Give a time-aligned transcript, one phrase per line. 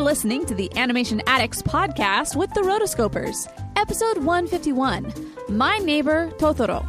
[0.00, 5.12] listening to the Animation Addicts podcast with the Rotoscopers, episode 151
[5.50, 6.86] My Neighbor Totoro.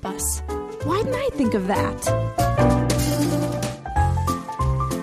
[0.00, 0.42] Bus.
[0.84, 2.04] Why didn't I think of that?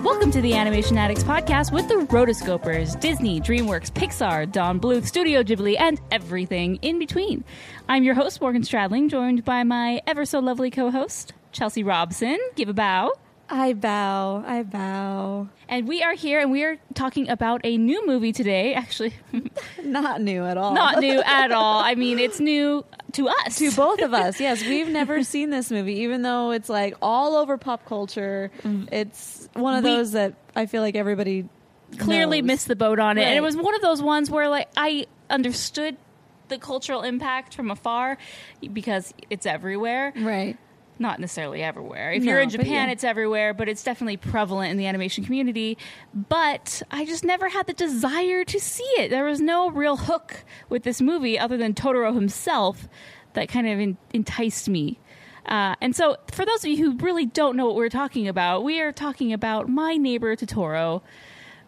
[0.04, 5.42] Welcome to the Animation Addicts podcast with the Rotoscopers, Disney, DreamWorks, Pixar, Don Bluth, Studio
[5.42, 7.44] Ghibli, and everything in between.
[7.88, 12.38] I'm your host, Morgan Stradling, joined by my ever so lovely co host, Chelsea Robson.
[12.54, 13.12] Give a bow.
[13.48, 14.42] I bow.
[14.46, 15.48] I bow.
[15.68, 18.74] And we are here and we are talking about a new movie today.
[18.74, 19.14] Actually,
[19.84, 20.74] Not new at all.
[20.74, 21.80] not new at all.
[21.80, 23.58] I mean, it's new to us.
[23.58, 24.40] to both of us.
[24.40, 28.50] Yes, we've never seen this movie, even though it's like all over pop culture.
[28.62, 28.88] Mm.
[28.92, 31.48] It's one of We- those that I feel like everybody
[31.98, 32.46] clearly knows.
[32.48, 33.22] missed the boat on it.
[33.22, 35.96] And it was one of those ones where like I understood
[36.48, 38.18] the cultural impact from afar
[38.72, 40.12] because it's everywhere.
[40.16, 40.56] Right.
[40.98, 42.12] Not necessarily everywhere.
[42.12, 42.92] If No, you're in Japan, yeah.
[42.92, 45.76] it's everywhere, but it's definitely prevalent in the animation community.
[46.14, 49.10] But I just never had the desire to see it.
[49.10, 52.88] There was no real hook with this movie other than Totoro himself
[53.34, 54.98] that kind of en- enticed me.
[55.44, 58.64] Uh, and so, for those of you who really don't know what we're talking about,
[58.64, 61.02] we are talking about My Neighbor Totoro,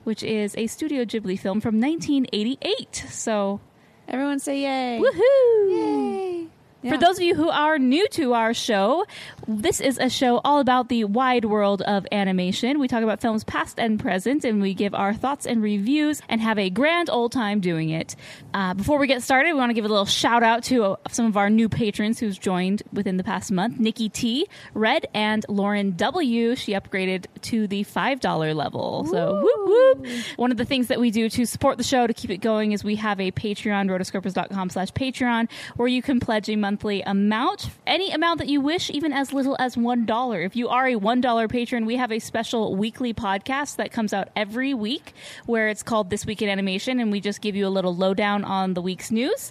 [0.05, 3.05] which is a Studio Ghibli film from 1988.
[3.11, 3.61] So,
[4.09, 4.99] Everyone say yay.
[5.01, 5.71] woohoo!
[5.71, 6.47] Yay.
[6.83, 9.05] For those of you who are new to our show,
[9.49, 12.79] this is a show all about the wide world of animation.
[12.79, 16.41] We talk about films past and present, and we give our thoughts and reviews and
[16.41, 18.15] have a grand old time doing it.
[18.55, 20.97] Uh, before we get started, we want to give a little shout out to uh,
[21.11, 25.45] some of our new patrons who's joined within the past month Nikki T, Red, and
[25.49, 26.55] Lauren W.
[26.55, 29.05] She upgraded to the $5 level.
[29.07, 30.07] So, whoop, whoop.
[30.37, 32.71] One of the things that we do to support the show to keep it going
[32.71, 37.71] is we have a Patreon, rotoscopers.com slash Patreon, where you can pledge a monthly amount,
[37.87, 40.45] any amount that you wish, even as little as $1.
[40.45, 44.29] If you are a $1 patron, we have a special weekly podcast that comes out
[44.37, 45.15] every week
[45.47, 48.45] where it's called This Week in Animation, and we just give you a little lowdown
[48.45, 49.51] on the week's news.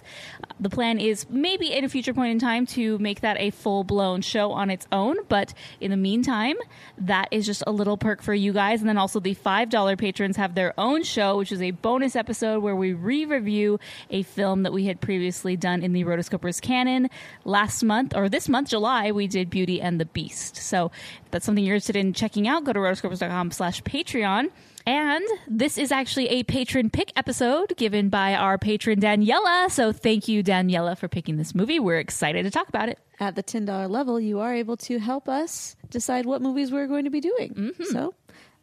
[0.60, 3.82] The plan is maybe at a future point in time to make that a full
[3.82, 6.54] blown show on its own, but in the meantime,
[6.98, 8.78] that is just a little perk for you guys.
[8.78, 12.62] And then also the $5 patrons have their own show, which is a bonus episode
[12.62, 17.07] where we re review a film that we had previously done in the Rotoscopers canon.
[17.44, 20.56] Last month, or this month, July, we did Beauty and the Beast.
[20.56, 20.90] So
[21.24, 24.50] if that's something you're interested in checking out, go to rotoscopers.com slash Patreon.
[24.86, 29.70] And this is actually a patron pick episode given by our patron Daniela.
[29.70, 31.78] So thank you, Daniela, for picking this movie.
[31.78, 32.98] We're excited to talk about it.
[33.20, 37.04] At the $10 level, you are able to help us decide what movies we're going
[37.04, 37.52] to be doing.
[37.52, 37.84] Mm-hmm.
[37.84, 38.14] So,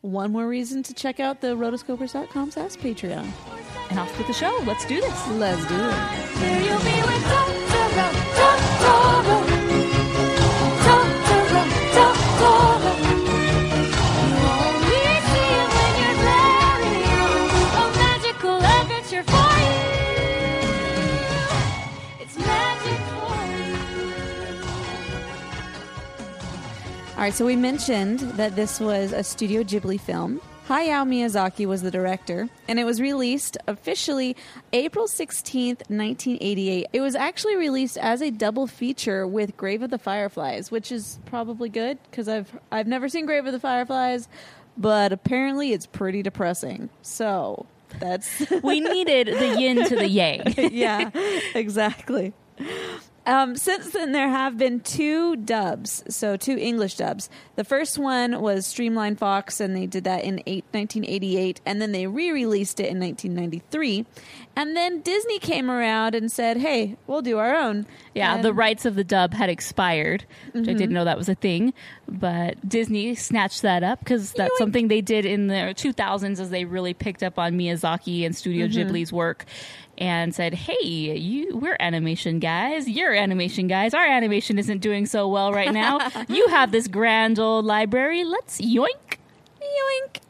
[0.01, 3.27] one more reason to check out the rotoscopers.com slash Patreon.
[3.89, 4.57] And off with the show.
[4.65, 5.27] Let's do this.
[5.29, 7.74] Let's do it.
[27.15, 30.41] All right, so we mentioned that this was a Studio Ghibli film.
[30.67, 34.35] Hayao Miyazaki was the director, and it was released officially
[34.73, 36.87] April 16th, 1988.
[36.91, 41.19] It was actually released as a double feature with Grave of the Fireflies, which is
[41.27, 44.27] probably good because I've I've never seen Grave of the Fireflies,
[44.75, 46.89] but apparently it's pretty depressing.
[47.03, 47.67] So,
[47.99, 50.41] that's We needed the yin to the yang.
[50.57, 51.11] yeah,
[51.53, 52.33] exactly.
[53.27, 57.29] Um, since then, there have been two dubs, so two English dubs.
[57.55, 61.91] The first one was Streamline Fox, and they did that in eight, 1988, and then
[61.91, 64.05] they re released it in 1993.
[64.57, 67.87] And then Disney came around and said, hey, we'll do our own.
[68.13, 71.27] Yeah, And- the rights of the dub had expired, which I didn't know that was
[71.27, 71.73] a thing.
[72.07, 76.63] But Disney snatched that up because that's something they did in the 2000s as they
[76.63, 79.45] really picked up on Miyazaki and Studio Ghibli's work
[79.97, 82.87] and said, "Hey, you, we're animation guys.
[82.87, 83.93] You're animation guys.
[83.93, 85.99] Our animation isn't doing so well right now.
[86.29, 88.23] you have this grand old library.
[88.23, 89.17] Let's yoink."
[89.61, 90.21] Yoink.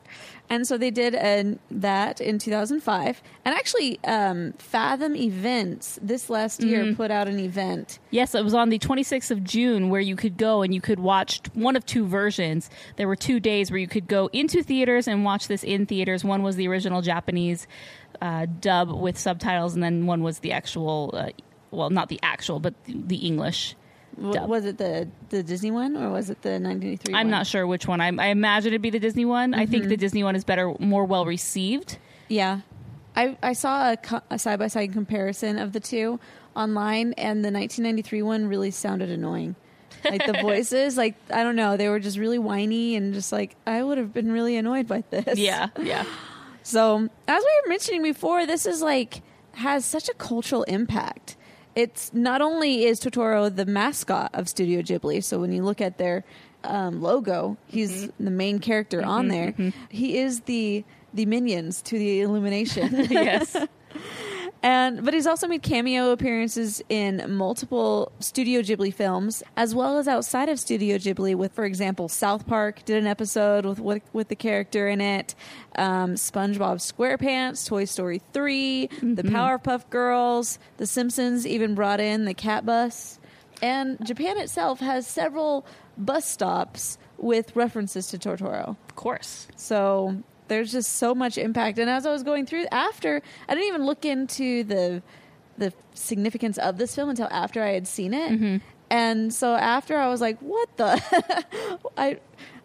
[0.50, 3.21] And so they did uh, that in 2005.
[3.45, 8.00] And actually, um, Fathom Events this last year put out an event.
[8.12, 11.00] Yes, it was on the 26th of June where you could go and you could
[11.00, 12.69] watch one of two versions.
[12.95, 16.23] There were two days where you could go into theaters and watch this in theaters.
[16.23, 17.65] One was the original Japanese
[18.21, 21.29] uh, dub with subtitles, and then one was the actual, uh,
[21.71, 23.75] well, not the actual, but the, the English.
[24.17, 24.50] W- Dub.
[24.50, 27.31] was it the, the Disney one or was it the 1983 I'm one?
[27.31, 28.00] not sure which one.
[28.00, 29.53] I, I imagine it'd be the Disney one.
[29.53, 31.97] I think the Disney one is better, more well received.
[32.29, 32.62] Yeah.
[33.17, 33.95] I, I saw
[34.29, 36.19] a side-by-side comparison of the two
[36.56, 39.56] online, and the 1993 one really sounded annoying.
[40.03, 43.56] Like the voices, like, I don't know, they were just really whiny and just like,
[43.65, 45.38] I would have been really annoyed by this.
[45.39, 46.06] Yeah, yeah.
[46.65, 49.21] So, as we were mentioning before, this is like
[49.53, 51.38] has such a cultural impact.
[51.75, 56.00] It's not only is Totoro the mascot of Studio Ghibli, so when you look at
[56.00, 56.23] their
[56.63, 58.25] um, logo, he's mm-hmm.
[58.25, 59.51] the main character on mm-hmm, there.
[59.51, 59.79] Mm-hmm.
[59.89, 60.83] He is the
[61.13, 62.95] the minions to the illumination.
[63.12, 63.56] yes.
[64.65, 70.07] And but he's also made cameo appearances in multiple Studio Ghibli films, as well as
[70.07, 71.35] outside of Studio Ghibli.
[71.35, 75.35] With, for example, South Park did an episode with with, with the character in it.
[75.75, 82.33] Um, SpongeBob SquarePants, Toy Story 3 The Powerpuff Girls, The Simpsons even brought in the
[82.33, 83.19] Cat Bus,
[83.62, 88.77] and Japan itself has several bus stops with references to Totoro.
[88.89, 89.47] Of course.
[89.57, 91.80] So there's just so much impact.
[91.80, 95.01] And as I was going through after, I didn't even look into the
[95.57, 98.62] the significance of this film until after I had seen it.
[98.89, 102.19] And so after I was like, what the I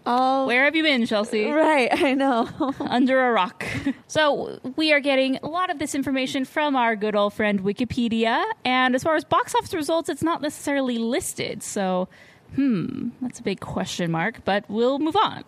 [0.04, 1.46] oh Where have you been, Chelsea?
[1.48, 2.48] right, I know.
[2.80, 3.64] Under a rock.
[4.08, 8.42] So we are getting a lot of this information from our good old friend Wikipedia.
[8.64, 11.62] And as far as box office results, it's not necessarily listed.
[11.62, 12.08] So,
[12.56, 15.44] hmm, that's a big question mark, but we'll move on.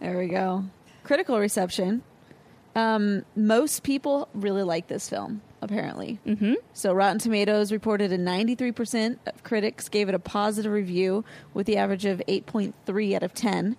[0.00, 0.64] there we go.
[1.08, 2.02] Critical reception.
[2.76, 6.20] Um, most people really like this film, apparently.
[6.26, 6.52] Mm-hmm.
[6.74, 11.24] So Rotten Tomatoes reported a 93% of critics gave it a positive review
[11.54, 13.76] with the average of 8.3 out of 10.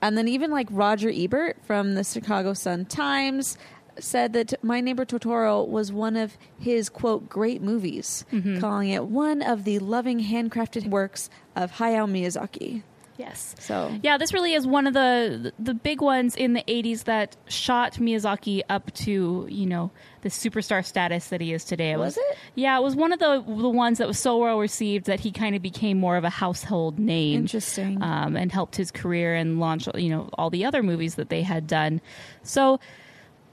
[0.00, 3.58] And then even like Roger Ebert from the Chicago Sun-Times
[3.98, 8.24] said that My Neighbor Totoro was one of his quote great movies,
[8.60, 12.84] calling it one of the loving handcrafted works of Hayao Miyazaki.
[13.16, 13.54] Yes.
[13.58, 17.36] So Yeah, this really is one of the the big ones in the 80s that
[17.48, 19.90] shot Miyazaki up to, you know,
[20.22, 21.96] the superstar status that he is today.
[21.96, 22.38] Was it?
[22.54, 25.32] Yeah, it was one of the the ones that was so well received that he
[25.32, 27.40] kind of became more of a household name.
[27.40, 28.02] Interesting.
[28.02, 31.42] Um, and helped his career and launch, you know, all the other movies that they
[31.42, 32.00] had done.
[32.42, 32.80] So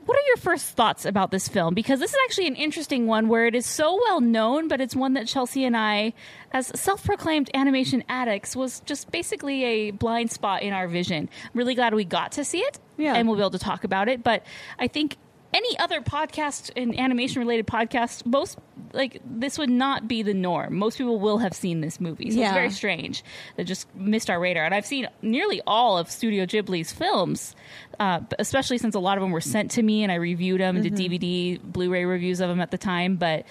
[0.07, 1.73] what are your first thoughts about this film?
[1.73, 4.95] Because this is actually an interesting one where it is so well known, but it's
[4.95, 6.13] one that Chelsea and I,
[6.51, 11.29] as self proclaimed animation addicts, was just basically a blind spot in our vision.
[11.43, 13.13] I'm really glad we got to see it Yeah.
[13.15, 14.23] and we'll be able to talk about it.
[14.23, 14.43] But
[14.79, 15.17] I think
[15.57, 18.57] any other podcast and animation related podcast, most
[18.93, 20.75] like this would not be the norm.
[20.77, 22.29] Most people will have seen this movie.
[22.31, 22.47] So Yeah.
[22.49, 23.23] it's very strange
[23.55, 24.63] that just missed our radar.
[24.63, 27.55] And I've seen nearly all of Studio Ghibli's films,
[27.99, 30.81] uh, especially since a lot of them were sent to me and I reviewed them,
[30.81, 33.45] did DVD, Blu-ray reviews of them at the time, but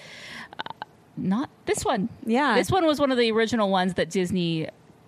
[0.59, 0.63] uh,
[1.17, 2.09] not this one.
[2.25, 2.55] Yeah.
[2.55, 4.67] this one was one of the original ones that Disney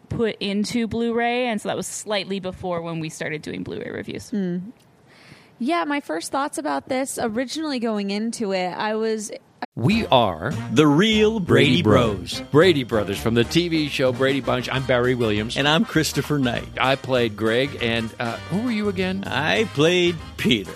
[0.09, 4.31] put into Blu-ray, and so that was slightly before when we started doing Blu-ray reviews.
[5.61, 9.29] Yeah, my first thoughts about this originally going into it, I was
[9.75, 12.41] We are The real Brady Brady, Bros.
[12.49, 14.69] Brady Brothers from the TV show Brady Bunch.
[14.69, 15.57] I'm Barry Williams.
[15.57, 16.69] And I'm Christopher Knight.
[16.79, 17.77] I played Greg.
[17.81, 19.25] And uh, who were you again?
[19.25, 20.71] I played Peter.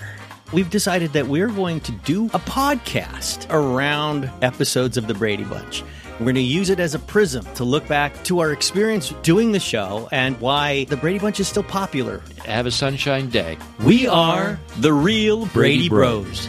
[0.51, 5.81] We've decided that we're going to do a podcast around episodes of The Brady Bunch.
[6.19, 9.51] We're going to use it as a prism to look back to our experience doing
[9.51, 12.21] the show and why The Brady Bunch is still popular.
[12.45, 13.57] Have a sunshine day.
[13.83, 16.48] We are the real Brady Bros.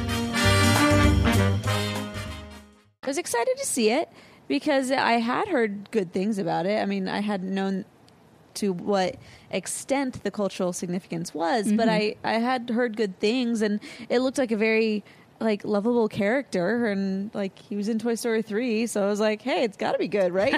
[3.02, 4.10] I was excited to see it
[4.48, 6.82] because I had heard good things about it.
[6.82, 7.86] I mean, I hadn't known
[8.54, 9.16] to what
[9.50, 12.18] extent the cultural significance was, but mm-hmm.
[12.24, 15.04] I I had heard good things, and it looked like a very
[15.40, 19.42] like lovable character, and like he was in Toy Story three, so I was like,
[19.42, 20.54] hey, it's got to be good, right?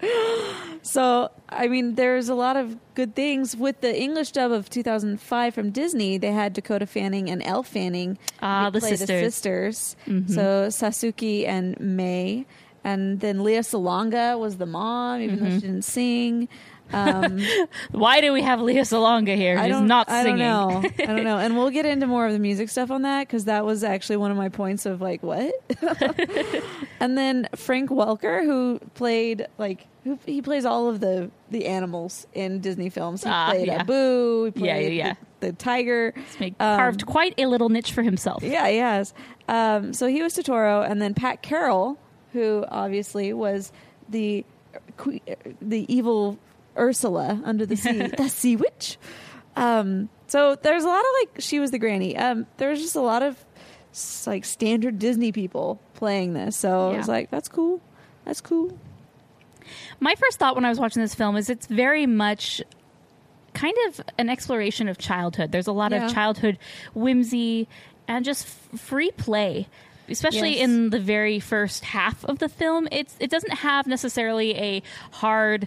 [0.82, 5.54] so I mean, there's a lot of good things with the English dub of 2005
[5.54, 6.18] from Disney.
[6.18, 9.08] They had Dakota Fanning and Elle Fanning Ah, the sisters.
[9.08, 9.96] the sisters.
[10.34, 12.46] So Satsuki and May,
[12.84, 16.48] and then Lea Salonga was the mom, even though she didn't sing.
[16.92, 17.40] Um,
[17.90, 19.58] Why do we have Lea Salonga here?
[19.58, 20.38] I She's don't, not I singing.
[20.38, 20.90] don't know.
[20.98, 21.38] I don't know.
[21.38, 24.18] And we'll get into more of the music stuff on that because that was actually
[24.18, 25.52] one of my points of like what.
[27.00, 32.26] and then Frank Welker, who played like who he plays all of the the animals
[32.34, 33.24] in Disney films.
[33.24, 33.80] He Ah, played yeah.
[33.80, 34.44] Abu.
[34.46, 35.14] He played Yeah, yeah, yeah.
[35.40, 36.14] The, the tiger.
[36.40, 38.42] Make- Um, carved quite a little niche for himself.
[38.42, 39.12] Yeah, he has.
[39.48, 41.98] Um, so he was Totoro, and then Pat Carroll,
[42.32, 43.72] who obviously was
[44.08, 44.44] the
[45.60, 46.38] the evil
[46.78, 48.98] Ursula under the sea, the sea witch.
[49.56, 52.16] Um, so there's a lot of like she was the granny.
[52.16, 53.42] Um, there's just a lot of
[54.26, 56.56] like standard Disney people playing this.
[56.56, 57.80] So I was like, that's cool.
[58.24, 58.76] That's cool.
[60.00, 62.62] My first thought when I was watching this film is it's very much
[63.54, 65.50] kind of an exploration of childhood.
[65.52, 66.06] There's a lot Yeah.
[66.06, 66.58] of childhood
[66.94, 67.68] whimsy
[68.06, 69.68] and just f- free play.
[70.08, 70.64] Especially Yes.
[70.64, 75.66] in the very first half of the film, it's it doesn't have necessarily a hard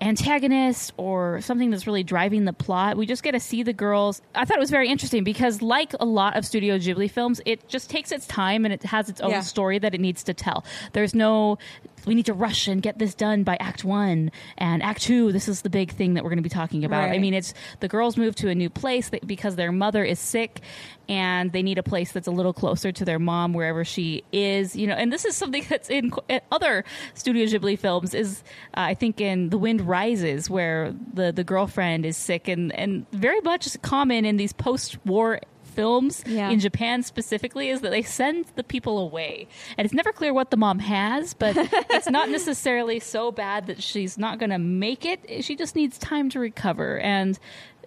[0.00, 2.96] antagonist or something that's really driving the plot.
[2.96, 4.20] We just get to see the girls.
[4.34, 7.68] I thought it was very interesting because, like a lot of Studio Ghibli films, it
[7.68, 9.40] just takes its time and it has its own Yeah.
[9.40, 10.64] story that it needs to tell.
[10.92, 11.58] There's no,
[12.06, 15.32] we need to rush and get this done by Act One and Act Two.
[15.32, 17.10] This is the big thing that we're going to be talking about.
[17.10, 20.60] I mean, it's the girls move to a new place because their mother is sick
[21.08, 24.74] and they need a place that's a little closer to their mom wherever she is
[24.76, 26.12] you know and this is something that's in
[26.50, 26.84] other
[27.14, 28.42] studio ghibli films is
[28.76, 33.06] uh, i think in the wind rises where the the girlfriend is sick and and
[33.12, 36.50] very much common in these post-war films Yeah.
[36.50, 39.48] in Japan specifically is that they send the people away.
[39.76, 41.56] And it's never clear what the mom has, but
[41.90, 45.42] it's not necessarily so bad that she's not going to make it.
[45.44, 47.36] She just needs time to recover and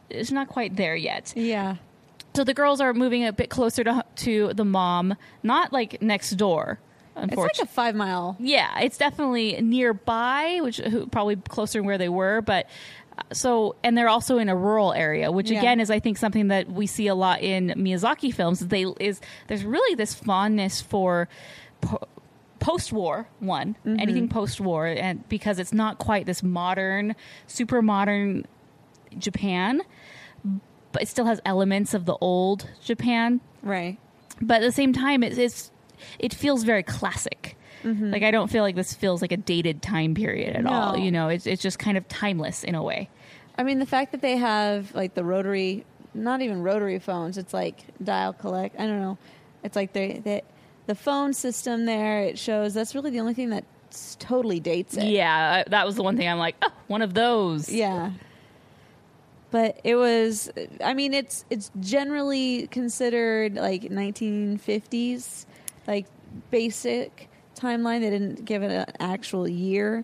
[0.09, 1.31] it's not quite there yet.
[1.37, 1.77] Yeah.
[2.37, 6.29] So the girls are moving a bit closer to to the mom, not like next
[6.37, 6.77] door.
[7.15, 8.35] It's like a five mile.
[8.39, 12.67] yeah, it's definitely nearby, which who- probably closer to where they were, but.
[13.17, 15.57] uh, So, and they're also in a rural area, which Yeah.
[15.57, 18.59] again is, I think, something that we see a lot in Miyazaki films.
[18.59, 21.27] They is there's really this fondness for
[21.81, 22.07] po-
[22.59, 23.99] post-war one, Mm-hmm.
[23.99, 27.15] anything post-war, and because it's not quite this modern,
[27.47, 28.45] super modern
[29.17, 29.81] Japan,
[30.97, 33.97] but it still has elements of the old Japan Right.
[34.41, 35.69] but at the same time it, it's
[36.17, 38.09] it feels very classic mm-hmm.
[38.11, 41.11] like i don't feel like this feels like a dated time period at all you
[41.11, 43.09] know it's, it's just kind of timeless in a way
[43.59, 47.53] I mean, the fact that they have like the rotary, not even rotary phones, it's
[47.53, 48.79] like dial collect.
[48.79, 49.17] I don't know.
[49.63, 50.41] It's like they, they
[50.85, 52.21] the phone system there.
[52.21, 53.63] It shows that's really the only thing that
[54.19, 55.05] totally dates it.
[55.05, 58.11] yeah that was the one thing i'm like oh one of those Yeah.
[59.49, 60.51] But it was
[60.83, 65.45] I mean it's it's generally considered like 1950s
[65.87, 66.05] like
[66.51, 70.03] basic timeline they didn't give it an actual year.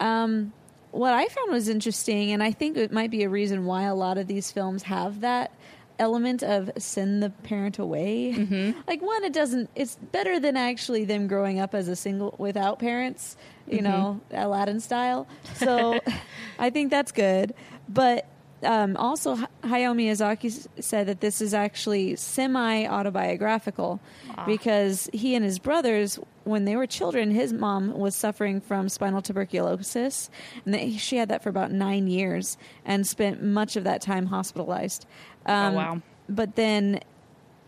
[0.00, 0.52] Um
[0.90, 3.94] what I found was interesting and I think it might be a reason why a
[3.94, 5.52] lot of these films have that
[5.98, 8.32] element of send the parent away.
[8.88, 12.78] Like one it doesn't it's better than actually them growing up as a single without
[12.80, 13.36] parents,
[13.68, 15.26] you know, Aladdin style.
[15.54, 16.00] So
[16.58, 17.54] I think that's good.
[17.88, 18.26] But
[18.62, 24.00] um, also, Hayao Miyazaki said that this is actually semi autobiographical
[24.46, 29.22] because he and his brothers, when they were children, his mom was suffering from spinal
[29.22, 30.30] tuberculosis,
[30.64, 34.26] and they, she had that for about nine years and spent much of that time
[34.26, 35.06] hospitalized.
[35.46, 36.02] Um, wow.
[36.28, 37.00] But then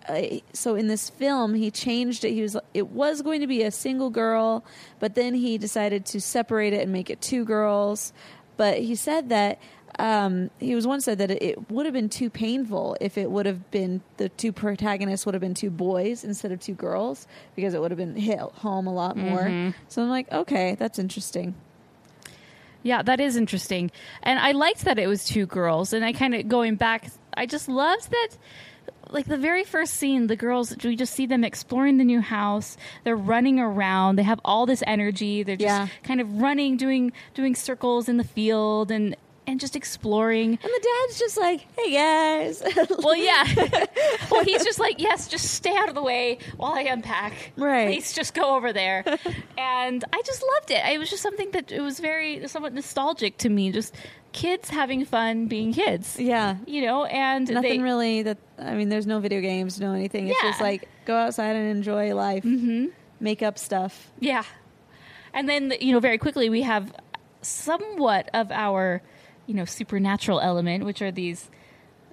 [0.08, 0.22] uh,
[0.52, 3.70] so in this film he changed it he was it was going to be a
[3.70, 4.62] single girl
[5.00, 8.12] but then he decided to separate it and make it two girls
[8.58, 9.58] but he said that
[9.98, 13.46] um, he was once said that it, would have been too painful if it would
[13.46, 17.74] have been the two protagonists would have been two boys instead of two girls because
[17.74, 21.54] it would have been hit home a lot more so i'm like okay that's interesting
[22.82, 23.90] Yeah, that is interesting.
[24.22, 25.94] And I liked that it was two girls.
[25.94, 28.28] And I kind of going back, I just loved that.
[29.08, 32.76] Like the very first scene, the girls, we just see them exploring the new house.
[33.04, 34.16] They're running around.
[34.16, 35.42] They have all this energy.
[35.42, 35.88] They're just Yeah.
[36.02, 40.50] kind of running, doing doing circles in the field, and and just exploring.
[40.50, 42.62] and the dad's just like hey guys
[42.98, 43.44] Well, yeah.
[44.30, 47.52] well, he's just like, yes, just stay out of the way while I unpack.
[47.56, 47.86] Right.
[47.88, 49.04] Please just go over there.
[49.58, 50.82] and I just loved it.
[50.86, 53.72] It was just something that it was very somewhat nostalgic to me.
[53.72, 53.94] Just
[54.32, 56.18] kids having fun being kids.
[56.18, 59.92] yeah You know, and nothing they, really that i mean there's no video games no
[59.92, 60.50] anything it's Yeah.
[60.50, 62.86] just like go outside and enjoy life mm-hmm.
[63.20, 64.42] make up stuff Yeah.
[65.32, 66.92] And then, you know, very quickly we have
[67.42, 69.02] somewhat of our,
[69.46, 71.50] you know, supernatural element, which are these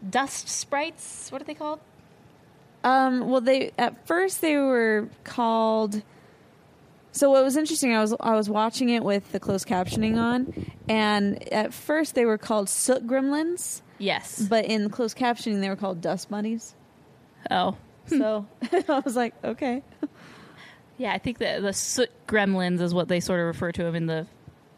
[0.10, 1.32] dust sprites.
[1.32, 1.80] What are they called?
[2.84, 6.02] um well they at first they were called
[7.12, 10.52] so what was interesting i was i was watching it with the closed captioning on
[10.90, 14.42] and at first they were called soot gremlins Yes.
[14.42, 16.74] but in closed captioning they were called dust bunnies
[17.52, 17.78] oh.
[18.08, 18.48] so
[18.90, 19.84] i was like okay
[20.98, 23.94] Yeah, I think that the soot gremlins is what they sort of refer to them
[23.94, 24.26] in the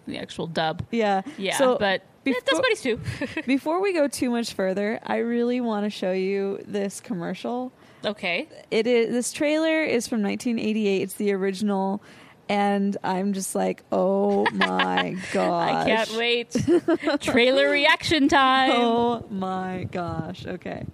[0.08, 0.86] the actual dub.
[0.92, 3.44] yeah Yeah, so but yeah, before- dust bunnies too.
[3.46, 7.72] before we go too much further i really want to show you this commercial
[8.06, 8.48] okay.
[8.72, 12.02] it is this trailer is from 1988 it's the original
[12.50, 16.56] and i'm just like oh my gosh I can't wait.
[17.22, 18.72] Trailer reaction time.
[18.74, 20.86] oh my gosh okay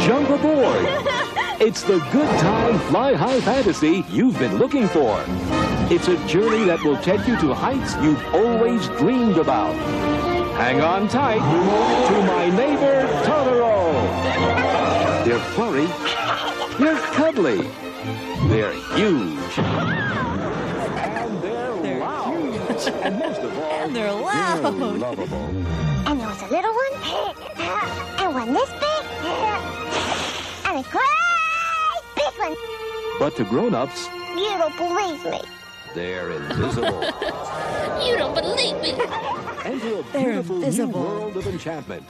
[0.00, 0.86] Jump aboard!
[1.60, 5.22] It's the good time fly high fantasy you've been looking for.
[5.94, 9.74] It's a journey that will take you to heights you've always dreamed about.
[10.56, 13.92] Hang on tight to my neighbor Totoro.
[15.26, 15.84] They're furry.
[16.82, 17.68] They're cuddly.
[18.48, 19.58] They're huge.
[19.58, 22.40] And And they're loud.
[22.40, 22.94] Huge.
[23.04, 24.62] And most of all, and They're loud.
[24.62, 25.44] They're lovable.
[26.08, 26.94] And there was a little one,
[28.16, 29.04] and one this big,
[30.64, 32.56] and a great big one.
[33.18, 35.61] But to grown-ups, You don't believe me.
[35.94, 37.04] They're invisible.
[38.02, 38.90] You don't believe me.
[39.64, 41.00] Enter a They're beautiful new invisible.
[41.04, 42.02] world of enchantment.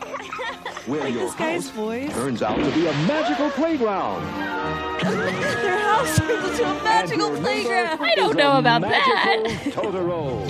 [0.86, 2.12] Where your This guy's house voice.
[2.14, 4.22] turns out to be a magical playground.
[5.02, 8.00] Their house turns into a magical playground.
[8.00, 10.46] I don't know a about magical Totoro.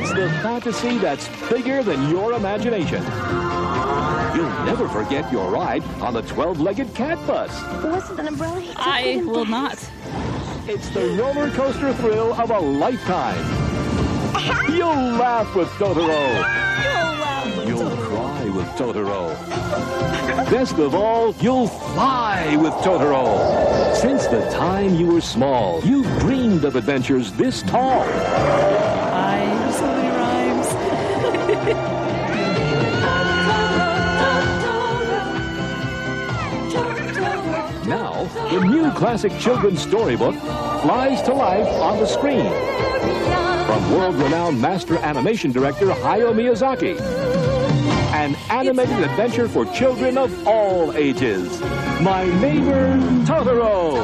[0.00, 3.02] It's the fantasy that's bigger than your imagination.
[4.36, 7.50] You'll never forget your ride on the 12-legged cat bus.
[7.82, 8.62] Wasn't an umbrella?
[8.76, 9.76] I will not.
[10.66, 13.38] It's the roller coaster thrill of a lifetime.
[14.72, 16.06] You'll laugh with Totoro.
[16.06, 17.66] You'll laugh.
[17.66, 20.50] You'll cry with Totoro.
[20.50, 23.94] Best of all, you'll fly with Totoro.
[23.94, 28.04] Since the time you were small, you've dreamed of adventures this tall.
[38.50, 40.34] The new classic children's storybook
[40.82, 42.50] flies to life on the screen.
[43.66, 47.00] From world-renowned master animation director Hayao Miyazaki.
[48.12, 51.60] An animated adventure for children of all ages.
[52.00, 53.94] My Neighbor Totoro.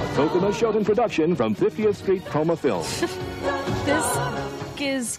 [0.00, 3.04] A Tokuma Shoten production from 50th Street Chroma Films.
[3.84, 4.18] This
[4.80, 5.18] is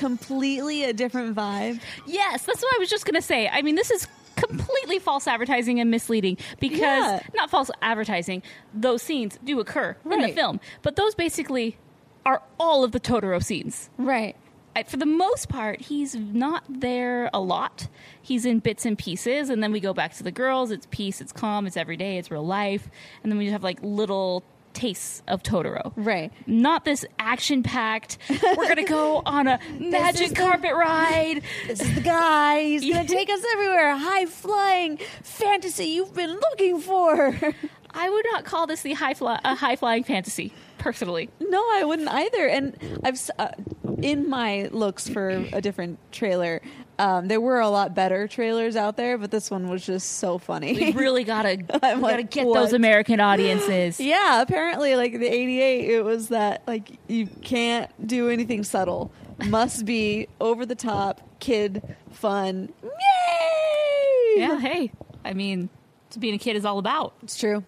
[0.00, 1.80] completely a different vibe.
[2.06, 3.48] Yes, that's what I was just going to say.
[3.48, 7.20] I mean, this is completely false advertising and misleading because Yeah.
[7.34, 8.42] not false advertising.
[8.74, 11.76] Those scenes do occur in the film, but those basically
[12.24, 13.90] are all of the Totoro scenes.
[13.98, 14.34] Right.
[14.74, 17.88] I- For the most part, he's not there a lot.
[18.22, 20.70] He's in bits and pieces, and then we go back to the girls.
[20.70, 22.88] It's peace, it's calm, it's everyday, it's real life,
[23.22, 24.42] and then we just have like little
[24.72, 25.92] tastes of Totoro.
[25.96, 26.32] Right.
[26.46, 28.18] Not this action packed.
[28.28, 31.42] We're gonna go on a magic the- carpet ride.
[31.66, 32.62] This is the guy.
[32.62, 33.96] He's going to take us everywhere.
[33.96, 37.38] High flying fantasy you've been looking for.
[37.92, 41.28] I would not call this the high fly, a high flying fantasy, personally.
[41.40, 42.46] no, I wouldn't either.
[42.46, 43.48] And I've uh,
[44.00, 46.62] in my looks for a different trailer.
[47.00, 50.36] Um, there were a lot better trailers out there, but this one was just so
[50.36, 50.74] funny.
[50.74, 52.60] We really gotta, we gotta get what?
[52.60, 53.98] those American audiences.
[54.00, 59.10] yeah, apparently, like the '88, it was that like you can't do anything subtle.
[59.46, 62.70] Must be over the top, kid fun.
[62.82, 64.34] Yay!
[64.36, 64.92] Yeah, hey,
[65.24, 65.70] I mean,
[66.18, 67.14] being a kid is all about.
[67.22, 67.64] It's true.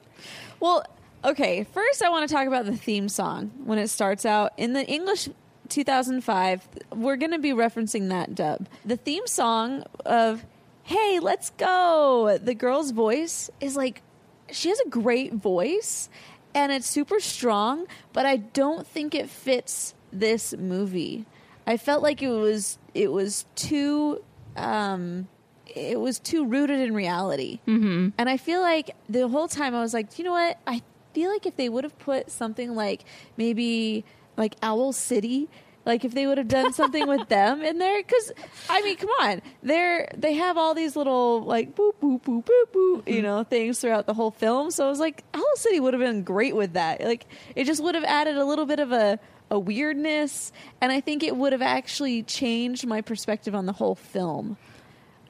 [0.61, 0.85] Well,
[1.25, 1.65] okay.
[1.73, 4.85] First, I want to talk about the theme song when it starts out in the
[4.87, 5.31] English
[5.73, 6.69] 2005.
[6.95, 8.69] We're going to be referencing that dub.
[8.85, 10.45] The theme song of
[10.85, 14.03] "Hey, let's go." The girl's voice is like
[14.51, 16.09] she has a great voice
[16.55, 21.25] and it's super strong, but I don't think it fits this movie.
[21.67, 24.23] I felt like it was it was too
[24.57, 25.29] um
[25.75, 27.61] it was too rooted in reality.
[27.67, 28.11] Mm-hmm.
[28.19, 30.59] And I feel like the whole time I was like, you know what?
[30.67, 30.83] I
[31.15, 33.05] feel like if they would have put something like
[33.37, 34.05] maybe
[34.37, 35.49] like Owl City,
[35.85, 38.33] like if they would have done something with them in there, because
[38.69, 42.73] I mean, come on, they're they have all these little like boop boop boop boop
[42.73, 43.23] boop, you mm-hmm.
[43.23, 44.71] know, things throughout the whole film.
[44.71, 47.03] So I was like, Owl City would have been great with that.
[47.03, 49.19] Like it just would have added a little bit of a
[49.51, 53.95] a weirdness, and I think it would have actually changed my perspective on the whole
[53.95, 54.57] film.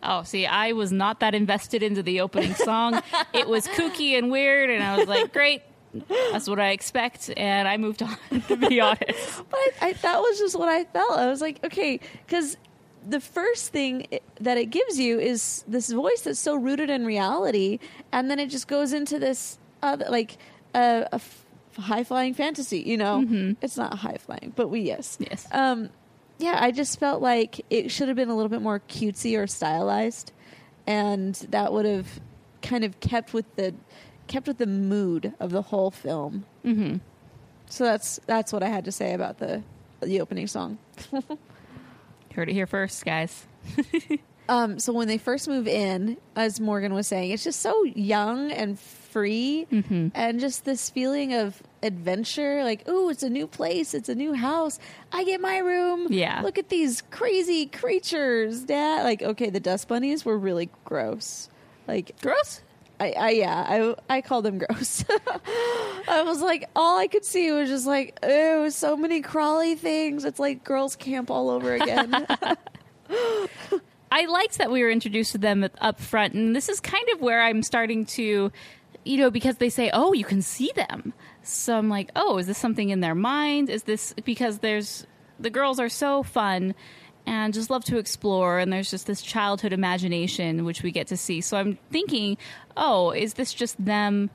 [0.01, 3.01] Oh, see, I was not that invested into the opening song.
[3.35, 5.62] it was kooky and weird, and I was like, great.
[6.09, 8.17] That's what I expect, and I moved on.
[8.49, 11.19] To be honest, But I, that was just what I felt.
[11.19, 12.57] I was like, okay, because
[13.09, 17.05] the first thing it, that it gives you is this voice that's so rooted in
[17.05, 17.79] reality,
[18.13, 20.39] and then it just goes into this other, like
[20.75, 21.45] a, a f-
[21.79, 22.81] high flying fantasy.
[22.81, 25.47] You know, it's not high flying, but we yes, Yes.
[25.53, 25.91] Um,
[26.39, 29.47] yeah, I just felt like it should have been a little bit more cutesy or
[29.47, 30.33] stylized,
[30.87, 32.21] and that would have
[32.63, 33.75] kind of kept with the
[34.33, 36.45] kept with the mood of the whole film.
[36.62, 36.97] hmm
[37.68, 39.62] So that's that's what I had to say about the
[40.01, 40.79] the opening song.
[42.35, 43.47] heard it here first, guys.
[44.49, 48.51] Um, so when they first move in, as Morgan was saying, it's just so young
[48.51, 52.64] and free, and just this feeling of adventure.
[52.64, 54.81] Like, ooh, it's a new place, it's a new house.
[55.12, 56.09] I get my room.
[56.11, 56.42] Yeah.
[56.42, 59.05] look at these crazy creatures, Dad.
[59.05, 61.49] Like, okay, the dust bunnies were really gross.
[61.87, 62.62] Like, Gross.
[63.03, 63.67] I, I yeah,
[64.09, 65.05] I I called them gross.
[66.09, 70.25] I was like, all I could see was just like, oh, so many crawly things.
[70.25, 72.12] It's like girls' camp all over again.
[74.12, 77.21] I liked that we were introduced to them up front, and this is kind of
[77.21, 78.53] where I'm starting to,
[79.05, 81.12] you know, because they say, "Oh, you can see them."
[81.43, 83.69] So I'm like, oh, is this something in their mind?
[83.69, 85.09] Is this because there's
[85.41, 86.77] the girls are so fun
[87.27, 91.17] and just love to explore, and there's just this childhood imagination which we get to
[91.17, 91.41] see.
[91.41, 92.37] So I'm thinking,
[92.77, 94.31] oh, is this just them?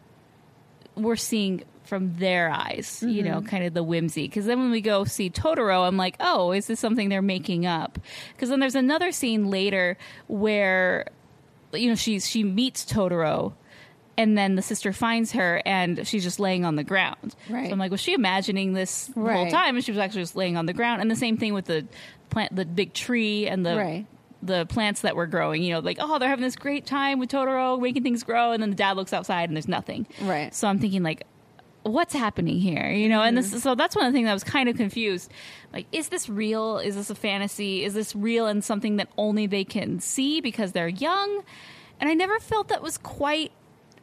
[0.95, 3.32] We're seeing from their eyes, you mm-hmm.
[3.32, 4.28] know, kind of the whimsy.
[4.28, 7.65] Because then when we go see Totoro, I'm like, oh, is this something they're making
[7.65, 8.00] up?
[8.34, 9.97] Because then there's another scene later
[10.28, 11.08] where,
[11.73, 13.54] you know, she's she meets Totoro.
[14.19, 17.36] And then the sister finds her, and she's just laying on the ground.
[17.47, 17.67] Right.
[17.67, 19.76] So I'm like, was she imagining this the whole time?
[19.76, 21.02] And she was actually just laying on the ground.
[21.02, 21.86] And the same thing with the
[22.29, 24.05] plant, the big tree, and the Right.
[24.43, 25.63] the plants that were growing.
[25.63, 28.61] You know, like oh, they're having this great time with Totoro, making things grow, and
[28.61, 30.07] then the dad looks outside and there's nothing.
[30.21, 30.53] Right.
[30.53, 31.23] So I'm thinking like,
[31.83, 32.89] what's happening here?
[32.91, 33.51] You know, and Mm-hmm.
[33.53, 35.31] this so that's one of the things I was kind of confused.
[35.73, 36.77] Like, is this real?
[36.79, 37.83] Is this a fantasy?
[37.83, 41.43] Is this real and something that only they can see because they're young?
[41.99, 43.51] And I never felt that was quite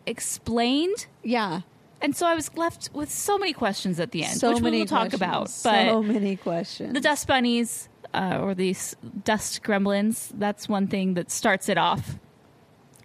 [0.09, 1.07] explained.
[1.23, 1.61] Yeah.
[2.03, 4.77] And so I was left with so many questions at the end, So which many
[4.79, 5.23] we will talk questions.
[5.23, 5.41] about.
[5.63, 6.93] But so many questions.
[6.93, 12.17] the dust bunnies uh, or these dust gremlins that's one thing that starts it off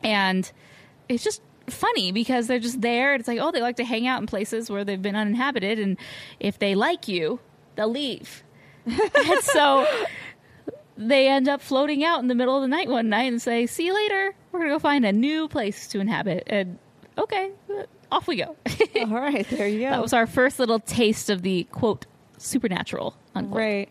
[0.03, 0.51] and
[1.09, 4.19] it's just funny because they're just there it's like oh they like to hang out
[4.21, 5.97] in places where they've been uninhabited and
[6.39, 7.39] if they like you
[7.75, 8.43] they'll leave
[8.85, 9.85] and so
[10.97, 13.65] they end up floating out in the middle of the night one night and say
[13.67, 16.79] see you later we're gonna go find a new place to inhabit and
[17.17, 17.51] okay
[18.11, 18.55] off we go
[19.01, 19.89] All right, there you go.
[19.91, 22.07] that was our first little taste of the quote
[22.39, 23.57] supernatural unquote.
[23.59, 23.89] Right.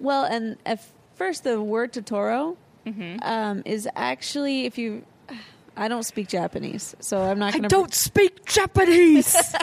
[0.00, 0.80] Well, and at
[1.16, 2.56] first, the word Totoro
[2.86, 3.18] Mm-hmm.
[3.22, 5.04] um, is actually, if you,
[5.76, 7.68] I don't speak Japanese, so I'm not I going to.
[7.68, 9.36] don't speak Japanese.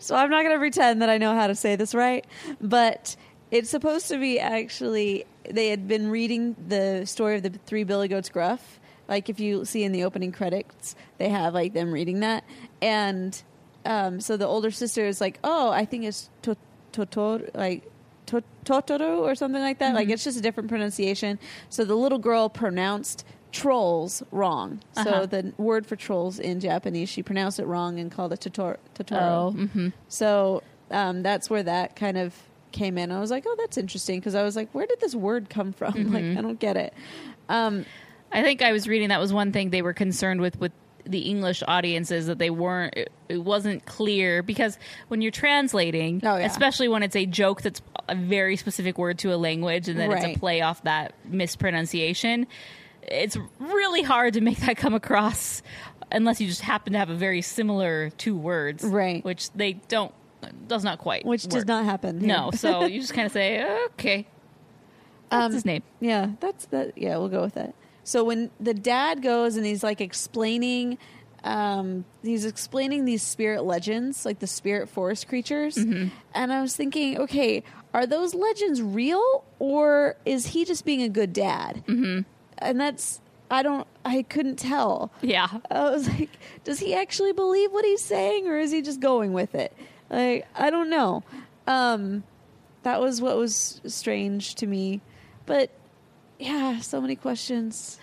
[0.00, 2.26] So I'm not going to pretend that I know how to say this right,
[2.60, 3.16] but
[3.50, 5.24] it's supposed to be actually.
[5.48, 8.80] They had been reading the story of the three Billy Goats Gruff.
[9.08, 12.44] Like if you see in the opening credits, they have like them reading that,
[12.82, 13.40] and
[13.86, 16.28] um, so the older sister is like, "Oh, I think it's
[16.92, 17.90] Totoro, like
[18.26, 19.94] to- Totoro or something like that.
[19.94, 24.80] Like it's just a different pronunciation." So the little girl pronounced trolls wrong.
[24.96, 25.04] Uh-huh.
[25.04, 28.76] So the word for trolls in Japanese, she pronounced it wrong and called it Totoro.
[28.98, 29.20] Totoro.
[29.20, 32.34] Oh, hmm So um, that's where that kind of
[32.72, 33.12] came in.
[33.12, 35.72] I was like, oh, that's interesting because I was like, where did this word come
[35.72, 35.94] from?
[36.12, 36.92] Like, I don't get it.
[37.48, 37.86] Um,
[38.32, 40.72] I think I was reading that was one thing they were concerned with with
[41.06, 46.36] the English audiences that they weren't it, it wasn't clear because when you're translating, Oh,
[46.36, 46.46] yeah.
[46.46, 50.10] especially when it's a joke that's a very specific word to a language and then
[50.12, 52.46] it's a play off that mispronunciation,
[53.02, 55.62] it's really hard to make that come across
[56.12, 59.24] unless you just happen to have a very similar two words, Right.
[59.24, 60.12] Which they don't
[60.68, 62.20] does not quite which does not happen.
[62.20, 62.28] here.
[62.28, 64.26] No, so you just kind of say, okay,
[65.30, 65.82] that's Um, his name.
[66.00, 66.96] Yeah, that's that.
[66.98, 67.74] Yeah, we'll go with that.
[68.04, 70.98] So when the dad goes and he's like explaining,
[71.42, 75.76] um, he's explaining these spirit legends, like the spirit forest creatures,
[76.34, 77.62] and I was thinking, okay,
[77.92, 81.84] are those legends real or is he just being a good dad?
[81.86, 82.20] Mm-hmm.
[82.58, 85.12] And that's I don't I couldn't tell.
[85.22, 86.30] Yeah, I was like,
[86.64, 89.72] does he actually believe what he's saying, or is he just going with it?
[90.10, 91.22] Like, I don't know.
[91.66, 92.24] Um,
[92.82, 95.00] that was what was strange to me,
[95.46, 95.70] but
[96.44, 97.98] yeah, so many questions.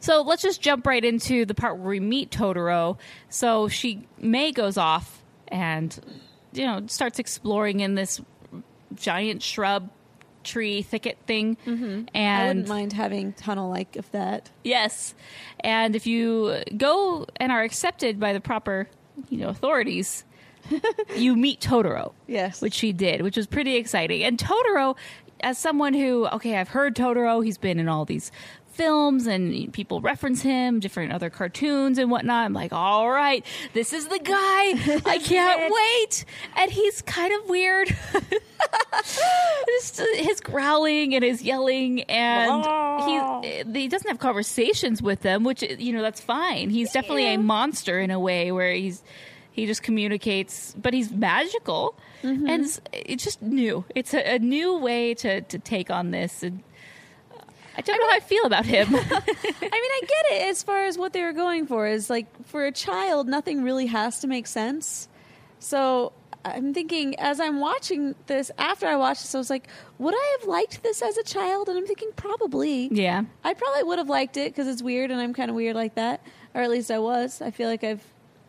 [0.00, 2.96] So let's just jump right into the part where we meet Totoro.
[3.28, 5.98] So she May goes off and
[6.52, 8.20] you know starts exploring in this
[8.94, 9.90] giant shrub
[10.44, 11.58] tree thicket thing.
[11.66, 12.16] Mm-hmm.
[12.16, 14.50] I wouldn't mind having tunnel like of that.
[14.62, 15.14] yes,
[15.60, 18.88] and if you go and are accepted by the proper
[19.28, 20.24] you know authorities,
[21.16, 22.12] you meet Totoro.
[22.26, 24.22] Yes, which she did, which was pretty exciting.
[24.22, 24.96] And Totoro,
[25.40, 28.30] as someone who, okay, I've heard Totoro, he's been in all these
[28.74, 32.44] films and people reference him, different other cartoons and whatnot.
[32.44, 34.30] I'm like, all right, this is the guy.
[35.06, 36.24] I can't wait.
[36.56, 37.88] And he's kind of weird.
[39.66, 42.64] Just his growling and his yelling, and
[43.04, 46.70] he he doesn't have conversations with them, which you know that's fine.
[46.70, 49.02] He's definitely a monster in a way where he's
[49.54, 52.48] he just communicates, but he's magical, mm-hmm.
[52.48, 53.84] and it's, it's just new.
[53.94, 56.60] It's a, a new way to to take on this, and
[57.32, 57.40] uh,
[57.78, 58.88] I don't know how I feel about him.
[58.96, 61.86] I mean, I get it as far as what they were going for.
[61.86, 65.08] Is like for a child, nothing really has to make sense.
[65.60, 66.12] So
[66.44, 70.36] I'm thinking as I'm watching this, after I watched this, I was like, would I
[70.40, 71.68] have liked this as a child?
[71.68, 72.88] And I'm thinking probably.
[72.90, 75.76] yeah, I probably would have liked it because it's weird and I'm kind of weird
[75.76, 76.26] like that.
[76.54, 77.40] Or at least I was.
[77.40, 78.02] I feel like I've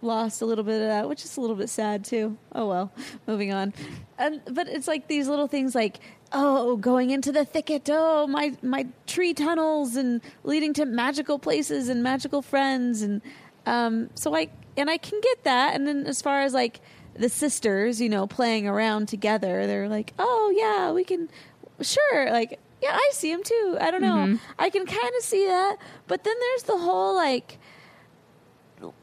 [0.05, 2.37] lost a little bit of that, which is a little bit sad too.
[2.53, 2.91] Oh well,
[3.27, 3.73] moving on.
[4.17, 5.99] And but it's like these little things like
[6.31, 11.89] oh, going into the thicket, oh my my tree tunnels and leading to magical places
[11.89, 13.21] and magical friends and
[13.65, 15.75] um so I and I can get that.
[15.75, 16.81] And then as far as like
[17.17, 21.29] the sisters, you know, playing around together, they're like, oh yeah, we can,
[21.81, 23.77] sure, like yeah, I see him too.
[23.79, 25.77] I don't know, I can kind of see that.
[26.07, 27.57] But then there's the whole like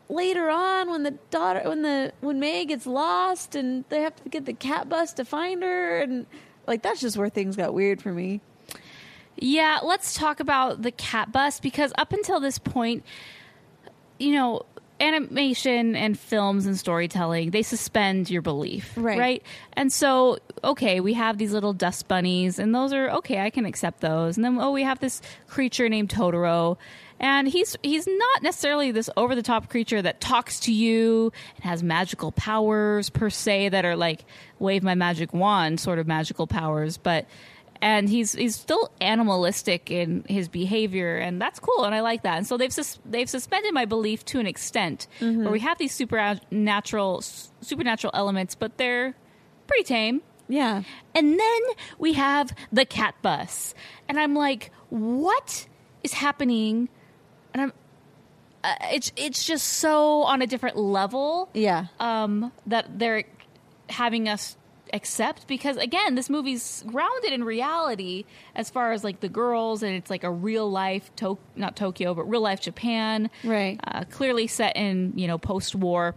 [0.08, 4.28] later on when the daughter when the when May gets lost and they have to
[4.28, 6.26] get the cat bus to find her and
[6.66, 8.40] like that's just where things got weird for me.
[9.36, 13.04] Yeah, let's talk about the cat bus because up until this point,
[14.18, 14.66] you know,
[15.00, 18.92] animation and films and storytelling, they suspend your belief.
[18.96, 19.18] Right.
[19.18, 19.42] Right.
[19.72, 23.66] And so, okay, we have these little dust bunnies, and those are okay, I can
[23.66, 24.36] accept those.
[24.36, 26.76] And then, oh, we have this creature named Totoro.
[27.22, 31.64] And he's he's not necessarily this over the top creature that talks to you and
[31.64, 34.24] has magical powers per se that are like
[34.58, 37.26] wave my magic wand sort of magical powers, but
[37.82, 42.38] and he's he's still animalistic in his behavior, and that's cool, and I like that.
[42.38, 45.50] And so they've sus- they've suspended my belief to an extent where mm-hmm.
[45.50, 47.22] we have these supernatural
[47.60, 49.14] supernatural elements, but they're
[49.66, 50.22] pretty tame.
[50.48, 50.82] Yeah.
[51.14, 51.60] And then
[51.98, 53.74] we have the cat bus,
[54.08, 55.66] and I'm like, what
[56.04, 56.88] is happening?
[57.52, 57.72] And I'm.
[58.64, 61.86] Uh, it's it's just so on a different level Yeah.
[61.98, 63.24] um, that they're
[63.88, 64.56] having us
[64.92, 69.94] accept because again this movie's grounded in reality as far as like the girls and
[69.94, 73.80] it's like a real life to- not tokyo but real life japan Right.
[73.84, 76.14] uh, clearly set in you know post-war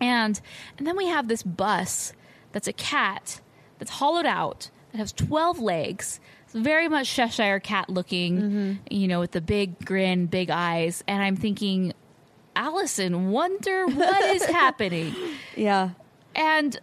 [0.00, 0.40] and
[0.78, 2.12] and then we have this bus
[2.50, 3.40] that's a cat
[3.78, 6.18] that's hollowed out that has 12 legs
[6.54, 11.36] very much cheshire cat looking you know with the big grin big eyes and i'm
[11.36, 11.92] thinking
[12.56, 15.14] allison wonder what is happening
[15.56, 15.90] yeah.
[16.34, 16.78] and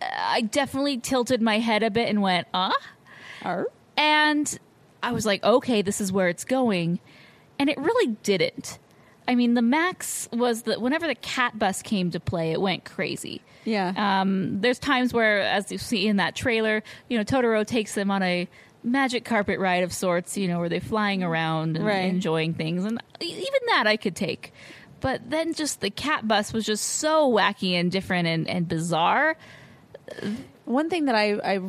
[0.00, 2.72] I definitely tilted my head a bit and went, "Ah,"
[3.96, 4.58] and
[5.02, 7.00] I was like, "Okay, this is where it's going,"
[7.58, 8.78] and it really didn't.
[9.28, 12.84] I mean, the max was that whenever the cat bus came to play, it went
[12.84, 13.42] crazy.
[13.64, 13.92] Yeah.
[13.96, 18.10] Um, there's times where, as you see in that trailer, you know, Totoro takes them
[18.10, 18.48] on a
[18.86, 22.08] magic carpet ride of sorts, you know, where they're flying around and Right.
[22.08, 22.84] enjoying things.
[22.84, 24.52] And even that I could take.
[25.00, 29.36] But then just the cat bus was just so wacky and different and, and bizarre.
[30.64, 31.60] One thing that I,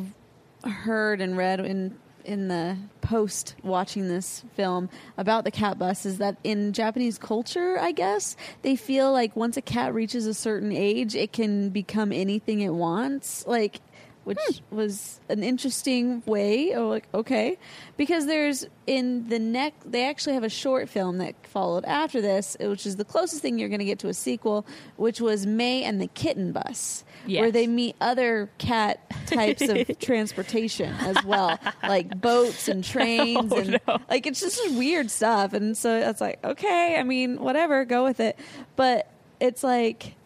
[0.64, 6.04] I heard and read in in the post watching this film about the cat bus
[6.04, 10.34] is that in Japanese culture, I guess they feel like once a cat reaches a
[10.34, 13.46] certain age, it can become anything it wants.
[13.46, 13.80] Like
[14.28, 14.76] which hmm.
[14.76, 16.74] was an interesting way.
[16.74, 17.56] Oh, like okay,
[17.96, 22.54] because there's in the neck they actually have a short film that followed after this,
[22.60, 25.82] which is the closest thing you're going to get to a sequel, which was May
[25.82, 32.20] and the Kitten Bus, where they meet other cat types of transportation as well, like
[32.20, 35.54] boats and trains, and like it's just weird stuff.
[35.54, 38.38] And so it's like, okay, I mean, whatever, go with it.
[38.76, 39.10] But
[39.40, 40.16] it's like,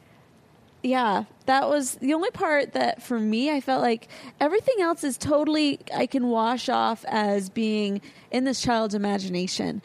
[0.83, 4.09] yeah, that was the only part that for me I felt like
[4.41, 9.83] everything else is totally I can wash off as being in this child's imagination.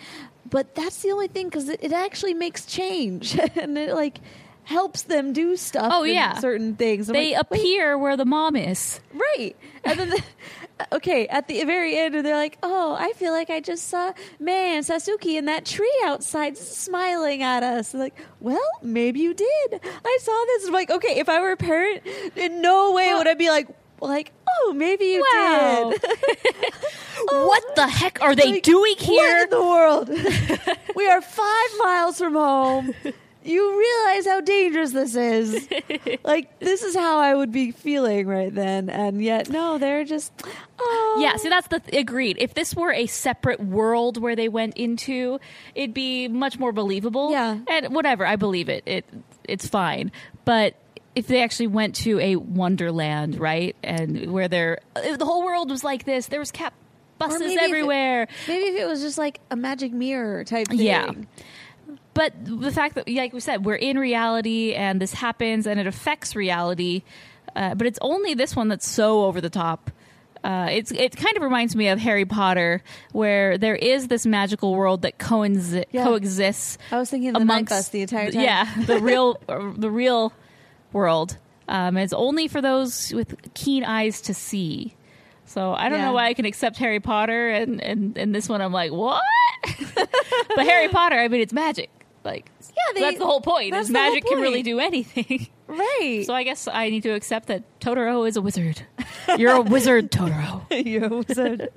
[0.49, 4.19] But that's the only thing because it, it actually makes change and it like
[4.63, 5.91] helps them do stuff.
[5.95, 6.39] Oh, yeah.
[6.39, 7.09] certain things.
[7.09, 8.99] I'm They like, appear where the mom is.
[9.13, 9.55] Right.
[9.85, 10.23] And then, the,
[10.91, 14.75] okay, at the very end, they're like, oh, I feel like I just saw May
[14.77, 17.93] and Satsuki in that tree outside smiling at us.
[17.93, 19.79] Like, well, maybe you did.
[19.83, 20.67] I saw this.
[20.67, 22.03] I'm like, okay, if I were a parent,
[22.35, 23.67] in no way would I be like,
[24.01, 25.91] like, oh, maybe you Wow.
[25.91, 26.03] did.
[27.29, 29.43] Oh, what the heck are they Like, doing What here?
[29.43, 30.07] in the world?
[30.95, 32.93] we are five miles from home.
[33.47, 35.67] You realize how dangerous this is.
[36.23, 40.31] like this is how I would be feeling right then, and yet no, they're just.
[40.79, 42.37] Oh, Yeah, see, that's the th- agreed.
[42.39, 45.39] If this were a separate world where they went into,
[45.73, 47.31] it'd be much more believable.
[47.31, 47.57] Yeah.
[47.67, 48.83] and whatever, I believe it.
[48.85, 49.05] It
[49.45, 50.11] it's fine.
[50.45, 50.75] But
[51.15, 55.83] if they actually went to a Wonderland, right, and where they're the whole world was
[55.83, 56.73] like this, there was cat
[57.17, 58.27] buses maybe if it- everywhere.
[58.47, 60.79] Maybe if it was just like a magic mirror type thing.
[60.79, 61.11] Yeah.
[62.17, 65.87] But the fact that, like we said, we're in reality and this happens and it
[65.87, 67.03] affects reality,
[67.55, 69.91] uh, but it's only this one that's so over the top.
[70.43, 74.75] Uh, it's it kind of reminds me of Harry Potter, where there is this magical
[74.75, 76.03] world that Yeah.
[76.05, 76.77] coexists.
[76.91, 78.41] I was thinking the night bus the entire time.
[78.41, 79.39] Yeah, the real
[79.77, 80.31] the real
[80.93, 81.37] world.
[81.67, 84.95] Um, it's only for those with keen eyes to see.
[85.45, 86.05] So I don't Yeah.
[86.07, 89.21] know why I can accept Harry Potter and, and, and this one I'm like, what?
[89.95, 91.89] but Harry Potter, I mean, it's magic.
[92.27, 93.73] Like, Yeah, they- that's the whole point.
[93.73, 95.47] Is magic can really do anything.
[95.67, 96.23] Right.
[96.25, 98.83] so I guess I need to accept that Totoro is a wizard.
[99.37, 100.65] You're a wizard, Totoro.
[100.85, 101.67] You're a wizard.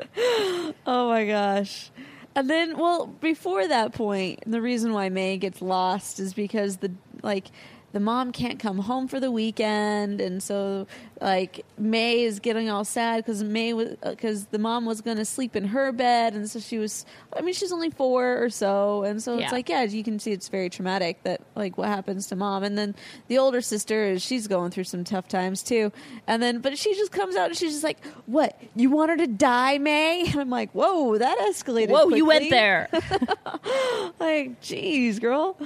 [0.86, 1.90] oh my gosh.
[2.36, 6.92] And then, well, before that point, the reason why May gets lost is because the
[7.24, 7.46] like
[7.92, 10.86] the mom can't come home for the weekend, and so
[11.20, 15.16] like May is getting all sad because May was because uh, the mom was going
[15.16, 17.04] to sleep in her bed, and so she was.
[17.36, 19.44] I mean, she's only four or so, and so Yeah.
[19.44, 22.62] it's like yeah, you can see it's very traumatic that like what happens to mom,
[22.62, 22.94] and then
[23.28, 25.90] the older sister is she's going through some tough times too,
[26.26, 28.60] and then but she just comes out and she's just like, "What?
[28.76, 32.50] You want her to die, May?" And I'm like, "Whoa, that escalated." Whoa, you went
[32.50, 32.88] there.
[34.20, 35.56] like, geez, girl.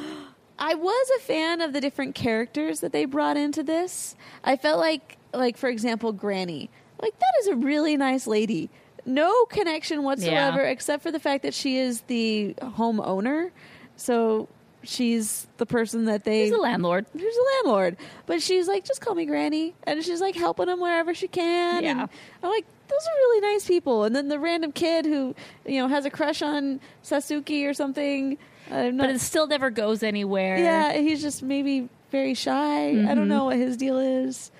[0.58, 4.14] I was a fan of the different characters that they brought into this.
[4.44, 6.70] I felt like, like for example, Granny.
[7.00, 8.70] Like that is a really nice lady.
[9.04, 10.70] No connection whatsoever, Yeah.
[10.70, 13.50] except for the fact that she is the homeowner.
[13.96, 14.48] So
[14.84, 17.06] she's the person that they He's a landlord.
[17.16, 20.80] She's a landlord, but she's like, just call me Granny, and she's like helping him
[20.80, 21.82] wherever she can.
[21.82, 21.90] Yeah.
[21.90, 22.08] And
[22.42, 24.04] I'm like, those are really nice people.
[24.04, 25.34] And then the random kid who,
[25.66, 28.38] you know, has a crush on Satsuki or something.
[28.70, 30.56] Not, But it still never goes anywhere.
[30.58, 32.88] yeah, he's just maybe very shy.
[32.88, 33.14] I Mm-hmm.
[33.14, 34.50] don't know what his deal is.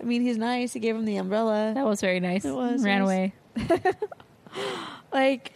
[0.00, 0.72] I mean, he's nice.
[0.72, 1.72] He gave him the umbrella.
[1.74, 2.44] That was very nice.
[2.44, 3.32] It was, Ran away.
[5.12, 5.52] Like,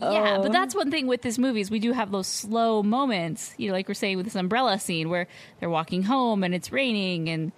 [0.00, 0.42] Yeah, oh.
[0.42, 0.78] but that's oh.
[0.78, 3.54] one thing with this movie is we do have those slow moments.
[3.56, 5.26] You know, like we're saying with this umbrella scene where
[5.60, 7.52] they're walking home and it's raining, and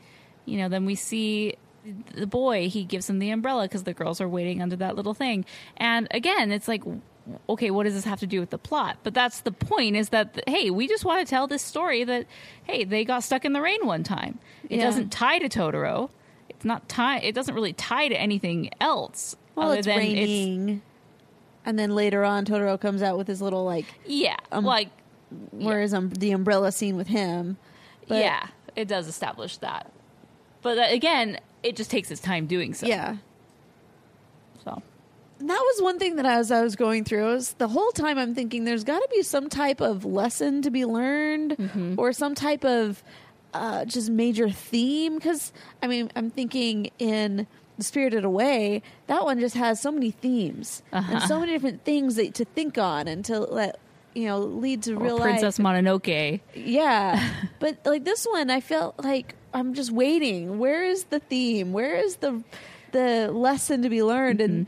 [0.46, 1.56] you know, then we see
[2.14, 2.68] the boy.
[2.68, 5.44] He gives him the umbrella because the girls are waiting under that little thing.
[5.76, 6.82] And again, it's like,
[7.48, 8.98] okay, what does this have to do with the plot?
[9.02, 12.26] But that's the point: is that hey, we just want to tell this story that
[12.64, 14.38] hey, they got stuck in the rain one time.
[14.68, 14.84] It Yeah.
[14.84, 16.10] doesn't tie to Totoro.
[16.48, 17.18] It's not tie.
[17.18, 19.36] It doesn't really tie to anything else.
[19.54, 20.82] well, other it's than raining.
[21.70, 24.88] And then later on, Totoro comes out with his little like, yeah, Um, like
[25.52, 27.56] whereas um, the umbrella scene with him.
[28.08, 29.90] But- yeah, it does establish that.
[30.62, 32.86] But uh, again, it just takes its time doing so.
[32.86, 33.16] Yeah.
[34.64, 34.82] So
[35.38, 38.34] that was one thing that as I was going through, was the whole time I'm
[38.34, 41.94] thinking there's got to be some type of lesson to be learned Mm-hmm.
[41.98, 43.02] or some type of
[43.54, 45.14] uh, just major theme.
[45.16, 45.52] Because,
[45.82, 47.46] I mean, I'm thinking in
[47.82, 51.12] Spirited Away, that one just has so many themes Uh-huh.
[51.14, 53.78] and so many different things that, to think on and to let,
[54.14, 55.84] you know, lead to or real Princess life.
[55.84, 56.40] Mononoke.
[56.54, 57.30] Yeah.
[57.60, 60.58] but like this one, I felt like I'm just waiting.
[60.58, 61.72] Where is the theme?
[61.72, 62.42] Where is the
[62.92, 64.40] the lesson to be learned?
[64.40, 64.66] And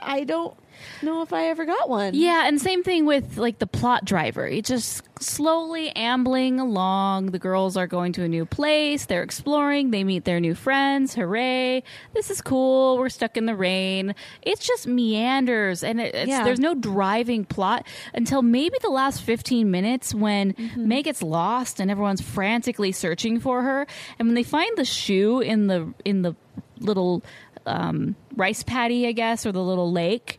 [0.00, 0.54] I don't
[1.02, 2.14] know if I ever got one.
[2.14, 4.46] Yeah, and same thing with like the plot driver.
[4.46, 7.26] It's just slowly ambling along.
[7.26, 9.06] The girls are going to a new place.
[9.06, 9.90] They're exploring.
[9.90, 11.14] They meet their new friends.
[11.14, 11.82] Hooray!
[12.12, 12.98] This is cool.
[12.98, 14.14] We're stuck in the rain.
[14.42, 16.44] It's just meanders, and it, it's, Yeah.
[16.44, 21.90] there's no driving plot until maybe the last 15 minutes when May gets lost and
[21.90, 23.86] everyone's frantically searching for her.
[24.18, 26.34] And when they find the shoe in the in the
[26.80, 27.22] little
[27.66, 30.38] um, rice paddy, I guess, or the little lake.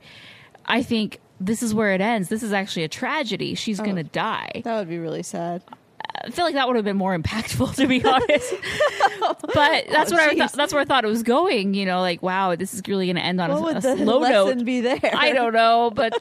[0.66, 2.30] I think this is where it ends.
[2.30, 3.56] This is actually a tragedy.
[3.56, 3.84] She's oh.
[3.84, 4.62] going to die.
[4.64, 5.62] That would be really sad.
[6.24, 8.54] I feel like that would have been more impactful, to be honest.
[9.20, 10.38] but oh, that's Oh, what I jeez.
[10.40, 10.52] thought.
[10.54, 11.74] That's where I thought it was going.
[11.74, 14.06] You know, like wow, this is really going to end on What a, a lesson
[14.58, 14.66] note.
[14.66, 15.00] be there?
[15.14, 16.14] I don't know, but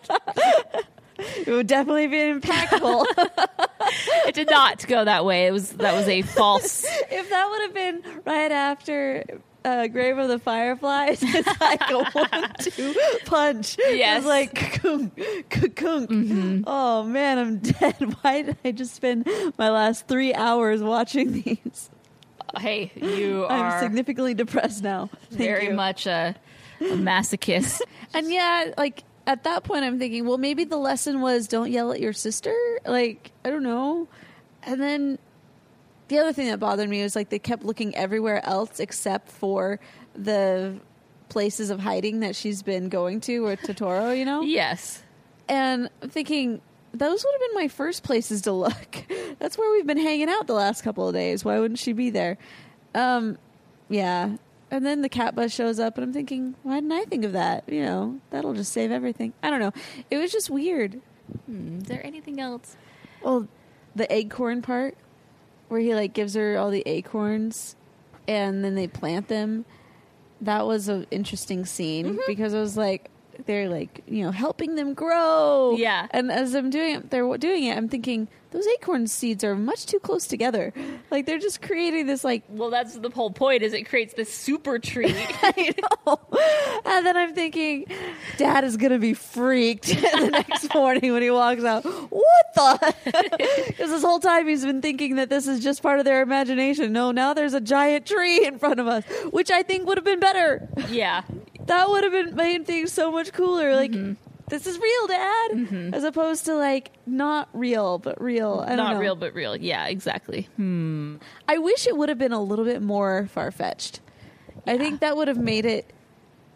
[1.17, 3.05] It would definitely be impactful.
[4.27, 5.47] it did not go that way.
[5.47, 6.85] It was that was a false.
[7.11, 9.25] if that would have been right after
[9.65, 13.77] uh, Grave of the Fireflies, it's like a one-two punch.
[13.79, 14.19] Yes.
[14.19, 16.65] It's like kunk, kunk.
[16.67, 18.15] Oh man, I'm dead.
[18.23, 21.91] Why did I just spend my last three hours watching these?
[22.59, 25.11] Hey, you I'm significantly depressed now.
[25.31, 25.75] Thank very you.
[25.75, 26.35] much a,
[26.81, 27.81] a masochist.
[28.17, 31.91] And yeah, like at that point, I'm thinking, well, maybe the lesson was don't yell
[31.91, 32.55] at your sister.
[32.87, 34.07] Like I don't know.
[34.63, 35.19] And then
[36.09, 39.81] the other thing that bothered me was like they kept looking everywhere else except for
[40.15, 40.77] the
[41.29, 44.43] places of hiding that she's been going to or Totoro, you know.
[44.43, 45.03] yes.
[45.49, 46.61] And I'm thinking
[46.93, 49.05] those would have been my first places to look.
[49.39, 51.45] That's where we've been hanging out the last couple of days.
[51.45, 52.39] Why wouldn't she be there?
[52.95, 53.37] Um,
[53.89, 54.37] yeah.
[54.71, 57.33] And then the cat bus shows up, and I'm thinking, why didn't I think of
[57.33, 57.65] that?
[57.69, 59.33] You know, that'll just save everything.
[59.43, 59.73] I don't know.
[60.11, 61.01] It was just weird.
[61.49, 62.77] Is there anything else?
[63.23, 63.49] Well,
[63.95, 64.97] the acorn part,
[65.69, 67.77] where he like gives her all the acorns,
[68.27, 69.65] and then they plant them.
[70.41, 72.19] That was an interesting scene mm-hmm.
[72.27, 73.11] because it was like
[73.47, 75.77] they're like you know helping them grow.
[75.77, 76.07] Yeah.
[76.11, 77.77] and as I'm doing it, they're doing it.
[77.77, 80.73] I'm thinking those acorn seeds are much too close together.
[81.11, 83.63] Like they're just creating this like Well, that's the whole point.
[83.65, 85.13] Is it creates this super tree?
[85.43, 85.75] I
[86.07, 86.21] know.
[86.87, 87.87] And then I'm thinking,
[88.37, 91.85] Dad is gonna be freaked the next morning when he walks out.
[91.85, 92.95] What the?
[93.67, 96.93] Because this whole time he's been thinking that this is just part of their imagination.
[96.93, 100.05] No, now there's a giant tree in front of us, which I think would have
[100.05, 100.69] been better.
[100.89, 101.23] yeah.
[101.67, 103.75] That would have been made things so much cooler.
[103.75, 103.93] Like
[104.49, 108.63] this is real, Dad, as opposed to like not real but real.
[108.65, 109.01] I don't Not know.
[109.01, 109.57] real, but real.
[109.57, 110.49] Yeah, exactly.
[110.57, 111.17] Hmm.
[111.49, 114.01] I wish it would have been a little bit more far fetched.
[114.67, 115.91] I think that would have made it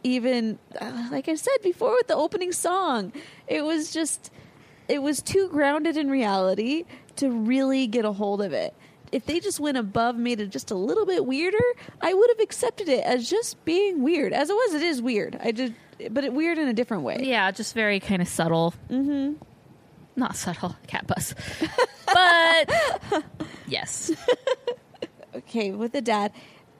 [0.04, 3.12] even, uh, like I said before with the opening song,
[3.46, 4.30] it was just,
[4.88, 6.84] it was too grounded in reality
[7.16, 8.74] to really get a hold of it.
[9.12, 11.59] If they just went above, made it just a little bit weirder,
[12.00, 14.32] I would have accepted it as just being weird.
[14.32, 15.38] As it was, it is weird.
[15.42, 15.72] I just,
[16.11, 17.20] but it weird in a different way.
[17.22, 18.74] Yeah, just very kind of subtle.
[18.90, 19.34] Mm-hmm.
[20.16, 21.34] Not subtle, cat bus.
[22.12, 23.24] but
[23.66, 24.11] yes.
[25.34, 26.32] okay, with the dad,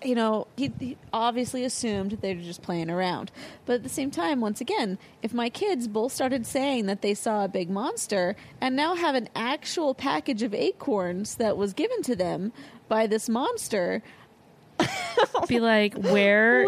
[0.05, 3.31] you know, he, he obviously assumed they were just playing around.
[3.67, 7.15] But at the same time, once again, if my kids both started saying that they
[7.15, 12.03] saw a big monster and now have an actual package of acorns that was given
[12.03, 12.53] to them
[12.89, 14.03] by this monster,
[15.49, 16.63] Be like, where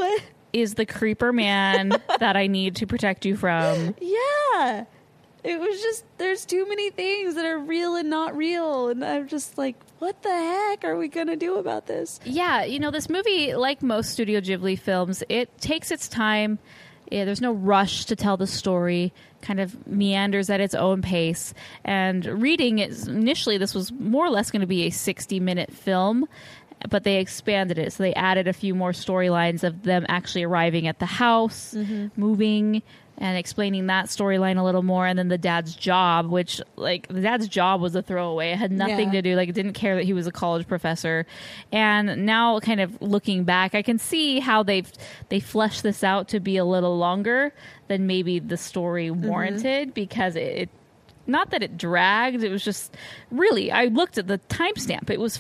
[0.53, 0.77] is What?
[0.77, 3.95] the creeper man that I need to protect you from?
[4.01, 4.85] yeah.
[5.43, 9.29] It was just there's too many things that are real and not real and I'm
[9.29, 12.21] just like what the heck are we going to do about this?
[12.25, 16.59] Yeah, you know, this movie, like most Studio Ghibli films, it takes its time.
[17.11, 19.13] Yeah, there's no rush to tell the story.
[19.43, 21.53] Kind of meanders at its own pace.
[21.85, 25.73] And reading it initially, this was more or less going to be a 60 minute
[25.73, 26.27] film,
[26.89, 27.93] but they expanded it.
[27.93, 32.09] So they added a few more storylines of them actually arriving at the house, mm-hmm.
[32.19, 32.83] moving,
[33.21, 35.07] and explaining that storyline a little more.
[35.07, 38.53] And then the dad's job, which, like, the dad's job was a throwaway.
[38.53, 39.21] It had nothing Yeah.
[39.21, 41.27] to do, like, it didn't care that he was a college professor.
[41.71, 44.91] And now, kind of looking back, I can see how they've
[45.29, 47.53] they fleshed this out to be a little longer
[47.89, 49.29] than maybe the story mm-hmm.
[49.29, 50.69] warranted because it, it
[51.27, 52.97] not that it dragged it was just
[53.31, 55.37] really i looked at the timestamp it was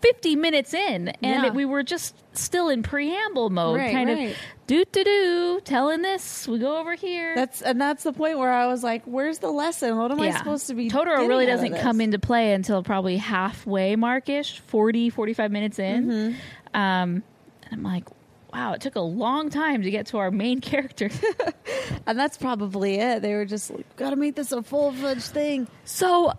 [0.00, 1.50] 50 minutes in and Yeah.
[1.50, 4.30] we were just still in preamble mode Right, kind right.
[4.30, 4.36] of
[4.68, 8.52] do do do telling this we go over here That's and that's the point where
[8.52, 9.96] I was like, "Where's the lesson?
[9.96, 13.96] What am I supposed to be?" Totoro really doesn't come into play until probably halfway
[13.96, 16.06] markish, 40, 45 minutes in.
[16.06, 16.76] Mm-hmm.
[16.80, 17.22] Um,
[17.64, 18.04] and I'm like,
[18.52, 21.10] wow, it took a long time to get to our main character.
[22.06, 23.22] and that's probably it.
[23.22, 26.32] They were just like, "Got to make this a full fledged thing." So,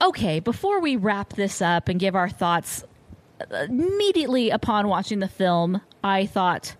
[0.00, 2.84] okay, before we wrap this up and give our thoughts,
[3.50, 6.76] immediately upon watching the film, I thought,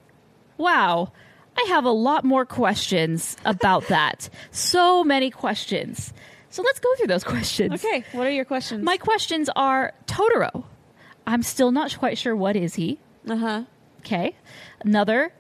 [0.57, 1.13] wow,
[1.57, 4.29] I have a lot more questions about that.
[4.51, 6.13] So many questions.
[6.51, 7.73] So let's go through those questions.
[7.85, 8.83] Okay, what are your questions?
[8.85, 10.65] My questions are Totoro.
[11.27, 12.99] I'm still not quite sure what is he.
[13.29, 13.63] uh huh.
[14.01, 14.37] Okay.
[14.81, 15.33] Another,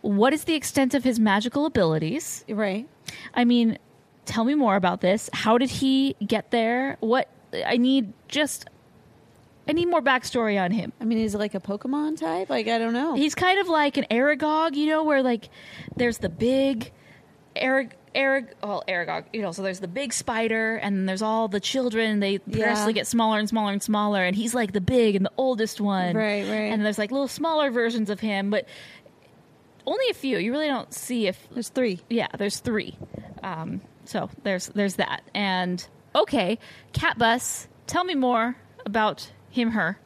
[0.00, 2.44] what is the extent of his magical abilities?
[2.48, 2.88] Right.
[3.32, 3.78] I mean,
[4.30, 5.28] tell me more about this.
[5.32, 6.96] How did he get there?
[7.00, 7.28] What
[7.66, 8.68] I need just
[9.68, 10.92] I need more backstory on him.
[11.00, 12.48] I mean, is it like a Pokemon type?
[12.48, 13.14] Like I don't know.
[13.14, 15.48] He's kind of like an Aragog, you know, where like
[15.96, 16.92] there's the big
[17.56, 21.48] Arag Arag well Aragog, you know, so there's the big spider and then there's all
[21.48, 25.16] the children, they progressively get smaller and smaller and smaller and he's like the big
[25.16, 26.16] and the oldest one.
[26.16, 26.72] Right, right.
[26.72, 28.66] And there's like little smaller versions of him, but
[29.86, 30.38] only a few.
[30.38, 32.00] You really don't see if There's three.
[32.08, 32.96] yeah, there's three.
[33.42, 35.22] Um, so there's there's that.
[35.34, 36.58] And okay,
[36.92, 37.68] cat bus.
[37.86, 39.98] Tell me more about him, her.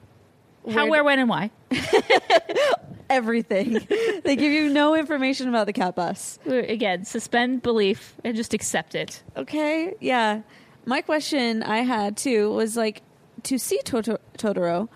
[0.67, 1.51] How, Where- where, when, and why.
[3.11, 3.73] Everything.
[4.25, 6.39] they give you no information about the cat bus.
[6.47, 9.23] Again, suspend belief and just accept it.
[9.37, 9.95] Okay.
[10.01, 10.41] Yeah.
[10.87, 13.03] My question I had too was like
[13.45, 14.89] to see Toto- Totoro.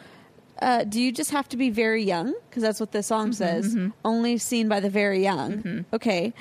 [0.61, 2.35] Uh, do you just have to be very young?
[2.49, 3.75] Because that's what the song mm-hmm, says.
[3.75, 3.91] Mm-hmm.
[4.05, 5.59] Only seen by the very young.
[5.63, 5.95] Mm-hmm.
[5.95, 6.33] Okay.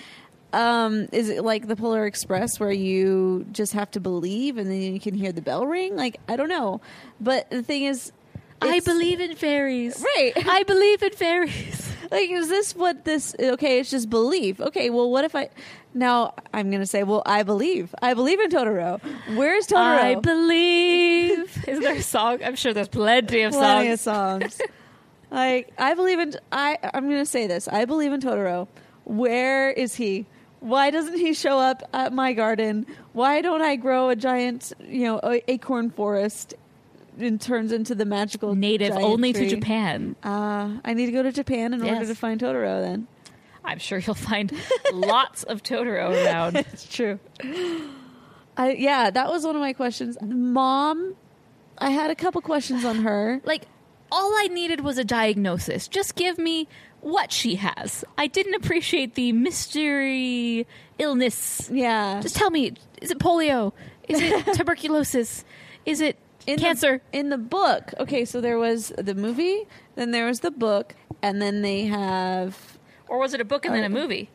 [0.54, 4.80] Um, is it like the Polar Express where you just have to believe and then
[4.94, 5.96] you can hear the bell ring?
[5.96, 6.82] Like I don't know,
[7.20, 8.12] but the thing is,
[8.62, 10.02] I believe in fairies.
[10.16, 10.34] Right.
[10.48, 11.94] I believe in fairies.
[12.10, 13.36] Like, is this what this?
[13.38, 14.62] Okay, it's just belief.
[14.62, 15.50] Okay, well, what if I?
[15.94, 17.94] Now I'm gonna say, well, I believe.
[18.02, 19.02] I believe in Totoro.
[19.36, 20.00] Where's Totoro?
[20.00, 21.64] I believe.
[21.68, 22.40] Is there a song?
[22.46, 24.54] I'm sure there's plenty of Plenty of songs.
[24.56, 24.62] songs.
[25.32, 26.34] like I believe in.
[26.50, 27.68] I I'm gonna say this.
[27.68, 28.70] I believe in Totoro.
[29.04, 30.26] Where is he?
[30.60, 32.86] Why doesn't he show up at my garden?
[33.14, 36.54] Why don't I grow a giant, you know, acorn forest?
[37.20, 39.50] And turns into the magical Native only tree?
[39.50, 40.16] to Japan.
[40.24, 42.80] Uh, I need to go to Japan in order to find Totoro.
[42.80, 43.08] Then
[43.66, 44.52] I'm sure you'll find
[44.94, 46.58] lots of Totoro around.
[46.74, 47.20] It's true.
[48.56, 50.16] I yeah, that was one of my questions.
[50.22, 51.16] Mom,
[51.80, 53.42] I had a couple questions on her.
[53.46, 53.64] like
[54.12, 55.88] all I needed was a diagnosis.
[55.88, 56.68] Just give me
[57.02, 58.04] what she has.
[58.18, 60.68] I didn't appreciate the mystery
[60.98, 61.70] illness.
[61.72, 63.74] Yeah, Just tell me, is it polio?
[64.08, 65.44] Is it tuberculosis?
[65.86, 67.02] Is it in cancer?
[67.12, 67.94] the, in the book.
[68.00, 72.78] Okay, so there was the movie, then there was the book, and then they have
[73.08, 74.30] or was it a book and then a uh, movie?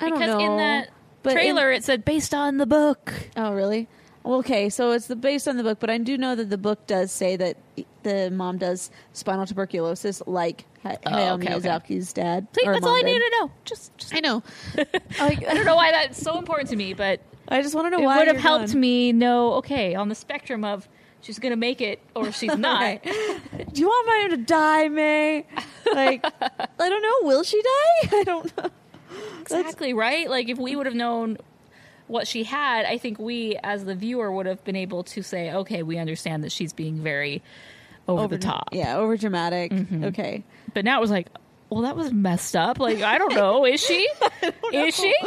[0.00, 0.40] I don't Because know.
[0.52, 0.88] in that
[1.22, 3.12] But in- trailer it said based on the book.
[3.36, 3.88] Oh, really?
[4.24, 6.86] Okay, so it's the based on the book, but I do know that the book
[6.86, 7.56] does say that
[8.02, 11.68] the mom does spinal tuberculosis, like Ha- Oh, Hayao okay, okay.
[11.68, 12.46] Miyazaki's dad.
[12.54, 13.06] See, or that's all I did.
[13.12, 13.50] need to know.
[13.66, 14.42] Just, just I know.
[15.20, 17.90] like, I don't know why that's so important to me, but I just want to
[17.90, 18.80] know it why would have helped going.
[18.80, 19.54] me know.
[19.54, 20.88] Okay, on the spectrum of
[21.20, 22.82] she's gonna make it or she's not.
[22.82, 23.00] Okay.
[23.72, 25.46] Do you want Maya to die, May?
[25.92, 27.28] Like, I don't know.
[27.28, 28.08] Will she die?
[28.18, 28.70] I don't know.
[29.42, 30.30] Exactly right.
[30.30, 31.36] Like if we would have known
[32.06, 35.52] what she had, I think we, as the viewer, would have been able to say,
[35.52, 37.42] "Okay, we understand that she's being very
[38.08, 39.72] over, the top." Yeah, over dramatic.
[39.72, 40.04] Mm-hmm.
[40.04, 40.44] Okay.
[40.74, 41.28] But now it was like,
[41.68, 43.64] "Well, that was messed up." Like I don't know.
[43.64, 44.08] Is she?
[44.72, 45.14] Is she?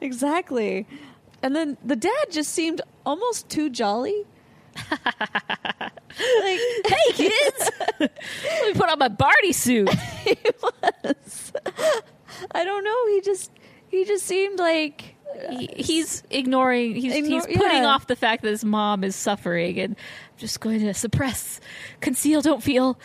[0.00, 0.86] Exactly.
[1.42, 4.24] And then the dad just seemed almost too jolly.
[4.90, 5.00] like,
[6.16, 8.10] Hey kids, let
[8.66, 9.90] me put on my Barney suit.
[12.52, 13.06] I don't know.
[13.08, 13.50] He just
[13.88, 15.14] he just seemed like
[15.50, 16.94] He, he's ignoring.
[16.94, 17.88] He's, Ignore- he's putting yeah.
[17.88, 19.96] off the fact that his mom is suffering and
[20.40, 21.60] just going to suppress,
[22.00, 22.98] conceal, don't feel,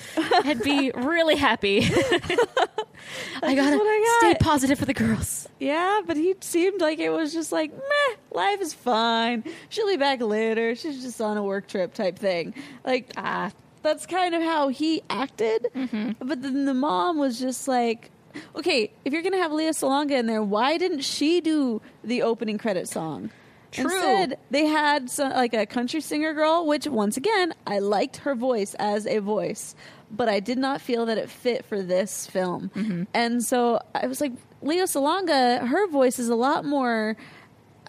[0.46, 1.82] and be really happy.
[3.44, 5.48] I gotta I stay positive for the girls.
[5.60, 9.44] yeah, but he seemed like it was just like meh, life is fine.
[9.70, 10.76] She'll be back later.
[10.76, 12.54] She's just on a work trip type thing.
[12.84, 13.52] Like Ah,
[13.84, 15.68] that's kind of how he acted.
[15.76, 16.12] Mm-hmm.
[16.28, 18.10] But then the mom was just like,
[18.56, 22.58] okay, if you're gonna have Lea Salonga in there, why didn't she do the opening
[22.58, 23.30] credit song?
[23.72, 23.86] True.
[23.86, 28.36] Instead, they had some, like a country singer girl, which once again I liked her
[28.36, 29.76] voice as a voice,
[30.10, 32.72] but I did not feel that it fit for this film.
[32.76, 33.04] Mm-hmm.
[33.14, 37.18] And so I was like, Lea Salonga, her voice is a lot more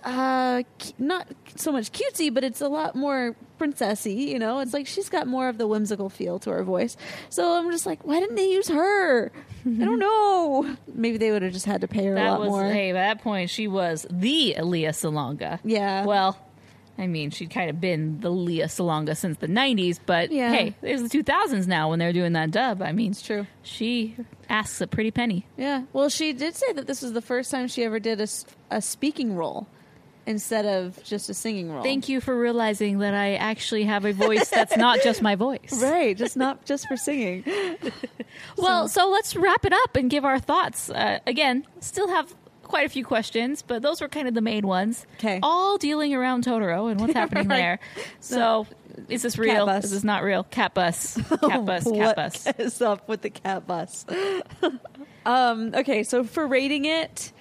[0.07, 0.63] uh
[0.99, 1.27] not
[1.57, 5.27] so much cutesy but it's a lot more princessy you know it's like she's got
[5.27, 6.97] more of the whimsical feel to her voice
[7.29, 9.33] so i'm just like why didn't they use her
[9.67, 12.41] i don't know maybe they would have just had to pay her a that lot
[12.41, 12.91] was more hey.
[12.91, 15.59] At that point, she was the Lea Salonga.
[15.65, 16.05] Yeah.
[16.05, 16.39] Well,
[16.99, 20.53] I mean, she'd kind of been the Lea Salonga since the '90s, but Yeah.
[20.53, 22.81] hey, it was the 2000s now when they're doing that dub.
[22.81, 24.15] I mean, it's true she
[24.49, 25.45] asks a pretty penny.
[25.57, 28.29] yeah well she did say that this was the first time she ever did a,
[28.71, 29.67] a speaking role
[30.27, 34.13] instead of just a singing role Thank you for realizing that I actually have a
[34.13, 35.73] voice that's not just my voice.
[35.83, 37.45] right just not just for singing
[38.59, 40.91] Well, so let's wrap it up and give our thoughts.
[40.91, 44.67] Uh, again, still have quite a few questions, but those were kind of the main
[44.67, 45.07] ones.
[45.19, 45.39] 'Kay.
[45.43, 47.57] All dealing around Totoro and what's happening Right.
[47.57, 47.79] there.
[48.21, 48.67] So,
[49.09, 49.65] is this real?
[49.67, 49.85] bus.
[49.85, 50.43] Is this not real?
[50.45, 51.17] Cat bus.
[51.17, 51.85] Cat bus.
[51.85, 52.47] Cat what bus.
[52.59, 54.05] is up with the cat bus?
[55.25, 57.33] um, okay, so for rating it,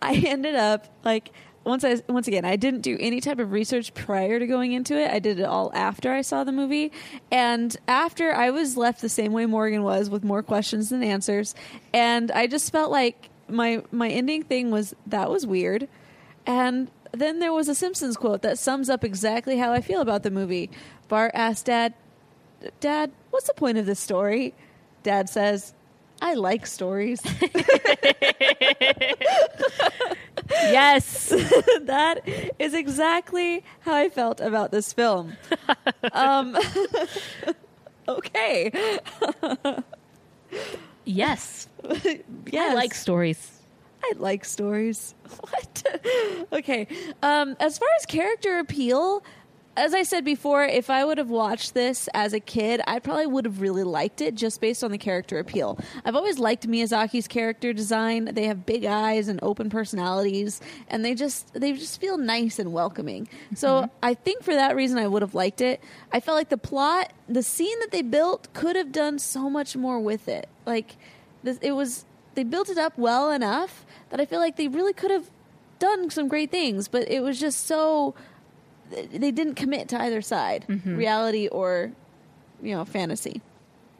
[0.00, 1.30] I ended up like
[1.64, 4.96] once I once again I didn't do any type of research prior to going into
[4.96, 5.10] it.
[5.10, 6.92] I did it all after I saw the movie,
[7.30, 11.54] and after I was left the same way Morgan was with more questions than answers,
[11.92, 15.88] and I just felt like my my ending thing was that was weird,
[16.46, 20.22] and then there was a Simpsons quote that sums up exactly how I feel about
[20.22, 20.70] the movie.
[21.08, 21.94] Bart asked Dad,
[22.80, 24.54] Dad, what's the point of this story?
[25.02, 25.74] Dad says,
[26.22, 27.20] I like stories.
[30.52, 31.28] Yes.
[31.82, 32.20] that
[32.58, 35.36] is exactly how I felt about this film.
[36.12, 36.56] um,
[38.08, 38.98] okay.
[41.04, 41.68] yes.
[42.50, 42.70] Yes.
[42.70, 43.60] I like stories.
[44.04, 45.14] I like stories.
[45.40, 46.00] What?
[46.52, 46.86] okay.
[47.22, 49.22] Um, as far as character appeal,
[49.76, 53.26] as I said before, if I would have watched this as a kid, I probably
[53.26, 55.78] would have really liked it just based on the character appeal.
[56.04, 58.26] I've always liked Miyazaki's character design.
[58.26, 62.72] They have big eyes and open personalities, and they just they just feel nice and
[62.72, 63.28] welcoming.
[63.54, 63.90] So mm-hmm.
[64.02, 65.82] I think for that reason, I would have liked it.
[66.12, 69.74] I felt like the plot, the scene that they built, could have done so much
[69.74, 70.48] more with it.
[70.66, 70.96] Like
[71.42, 72.04] this, it was
[72.34, 75.30] they built it up well enough that I feel like they really could have
[75.78, 78.14] done some great things, but it was just so
[78.92, 81.92] they didn't commit to either side, reality or
[82.62, 83.42] you know, fantasy.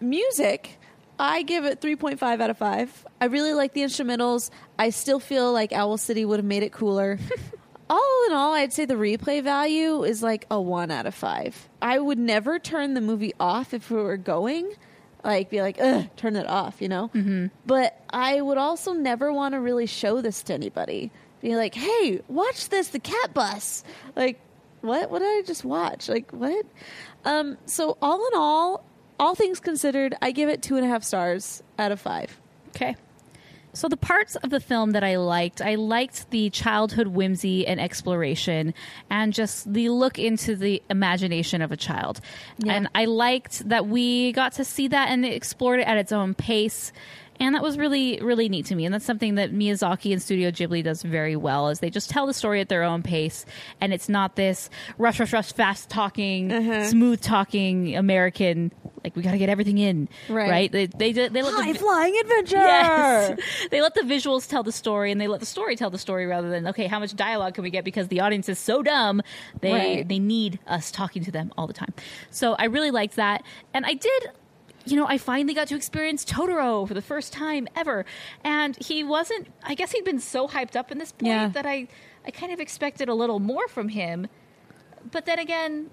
[0.01, 0.78] Music,
[1.18, 3.07] I give it 3.5 out of 5.
[3.20, 4.51] I really like the instrumentals.
[4.78, 7.18] I still feel like Owl City would have made it cooler.
[7.90, 11.68] all in all, I'd say the replay value is like a 1 out of 5.
[11.82, 14.72] I would never turn the movie off if we were going.
[15.24, 17.11] Like, be like, ugh, turn it off, you know?
[17.14, 17.47] Mm-hmm.
[17.64, 21.12] But I would also never want to really show this to anybody.
[21.40, 23.84] Be like, hey, watch this, the cat bus.
[24.16, 24.40] Like,
[24.83, 25.11] what?
[25.11, 26.09] What did I just watch?
[26.09, 26.66] Like, what?
[27.24, 28.85] Um, so, all in all,
[29.18, 32.41] all things considered, I give it two and a half stars out of five.
[32.70, 32.97] Okay.
[33.74, 37.80] So the parts of the film that I liked, I liked the childhood whimsy and
[37.80, 38.74] exploration
[39.09, 42.20] and just the look into the imagination of a child.
[42.59, 42.74] Yeah.
[42.74, 46.35] And I liked that we got to see that and explored it at its own
[46.35, 46.93] pace
[47.43, 50.51] and that was really really neat to me and that's something that miyazaki and studio
[50.51, 53.45] ghibli does very well is they just tell the story at their own pace
[53.80, 56.86] and it's not this rush rush rush fast talking uh-huh.
[56.88, 58.70] smooth talking american
[59.05, 60.51] like we got to get everything in Right.
[60.51, 62.57] right they they, they let High the, flying adventure.
[62.57, 63.40] Yes.
[63.70, 66.26] they let the visuals tell the story and they let the story tell the story
[66.26, 69.20] rather than okay how much dialogue can we get because the audience is so dumb
[69.61, 70.09] they Right.
[70.09, 71.93] they need us talking to them all the time
[72.30, 73.43] so i really liked that
[73.74, 74.30] and i did
[74.85, 78.05] you know, I finally got to experience Totoro for the first time ever.
[78.45, 81.49] And he wasn't, I guess he'd been so hyped up in this point Yeah.
[81.49, 81.89] that I,
[82.26, 84.28] I kind of expected a little more from him.
[85.11, 85.91] But then again,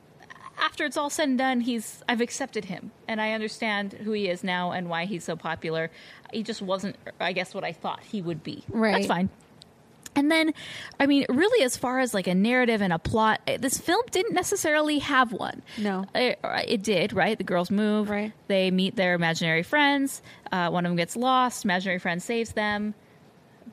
[0.59, 4.27] after it's all said and done, he's, I've accepted him and I understand who he
[4.27, 5.89] is now and why he's so popular.
[6.33, 8.63] He just wasn't, I guess, what I thought he would be.
[8.69, 8.93] Right.
[8.93, 9.29] That's fine.
[10.20, 10.53] And then,
[10.99, 14.03] I mean, really, as far as like a narrative and a plot, eh, this film
[14.11, 15.61] didn't necessarily have one.
[15.78, 16.05] No.
[16.13, 17.38] It, it did, right?
[17.38, 18.09] The girls move.
[18.09, 18.34] Right.
[18.47, 20.22] They meet their imaginary friends.
[20.51, 21.63] Uh, one of them gets lost.
[21.63, 22.93] Imaginary friend saves them.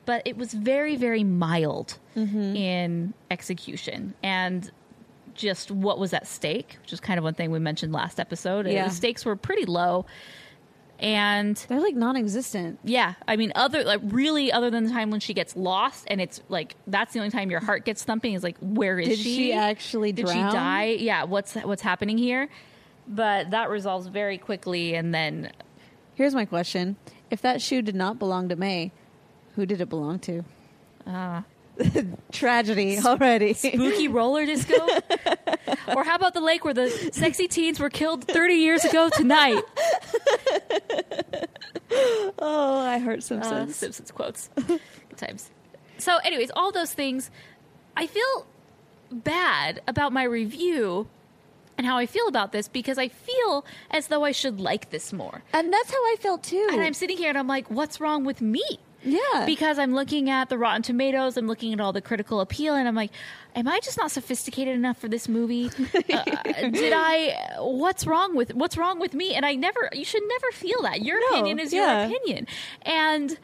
[0.05, 2.55] But it was very, very mild Mm-hmm.
[2.55, 4.71] in execution and
[5.35, 8.65] just what was at stake, which is kind of one thing we mentioned last episode.
[8.65, 8.87] Yeah.
[8.87, 10.07] The stakes were pretty low.
[10.99, 12.79] And They're like non-existent.
[12.83, 16.19] yeah, I mean, other like really, other than the time when she gets lost, and
[16.19, 18.33] it's like that's the only time your heart gets thumping.
[18.33, 19.15] Is like, where is she?
[19.15, 19.35] Did she?
[19.35, 20.49] she actually Did drown?
[20.51, 20.85] she die?
[20.99, 21.23] Yeah.
[21.25, 22.49] What's what's happening here?
[23.07, 25.51] But that resolves very quickly, and then
[26.15, 26.95] Here's my question:
[27.29, 28.91] If that shoe did not belong to May,
[29.55, 30.43] who did it belong to?
[31.05, 31.43] uh,
[32.31, 33.53] Tragedy already.
[33.53, 34.75] spooky roller disco.
[35.95, 39.61] or how about the lake where the sexy teens were killed 30 years ago tonight?
[42.39, 43.75] oh, I Uh, Simpsons.
[43.75, 44.49] Simpsons quotes.
[44.67, 44.79] Good
[45.17, 45.49] times.
[45.97, 47.31] So, anyways, all those things,
[47.95, 48.45] I feel
[49.11, 51.07] bad about my review
[51.77, 55.13] and how I feel about this because I feel as though I should like this
[55.13, 55.43] more.
[55.53, 56.67] and that's how I felt too.
[56.71, 58.63] And I'm sitting here and I'm like, what's wrong with me?
[59.03, 62.75] Yeah, Because I'm looking at the Rotten Tomatoes, I'm looking at all the critical appeal,
[62.75, 63.11] and I'm like,
[63.55, 65.69] am I just not sophisticated enough for this movie?
[65.93, 66.23] uh,
[66.71, 67.55] did I?
[67.59, 69.33] What's wrong with what's wrong with me?
[69.35, 69.89] And I never.
[69.93, 71.01] You should never feel that.
[71.01, 72.07] Your No, opinion is yeah.
[72.07, 72.47] your opinion,
[72.83, 73.37] and.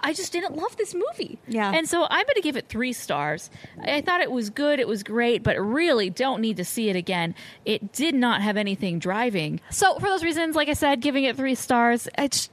[0.00, 1.40] I just didn't love this movie.
[1.48, 1.72] Yeah.
[1.74, 3.50] And so I'm going to give it three stars.
[3.82, 4.78] I thought it was good.
[4.78, 7.34] It was great, but really don't need to see it again.
[7.64, 9.60] It did not have anything driving.
[9.70, 12.52] So for those reasons, like I said, giving it three stars, I just,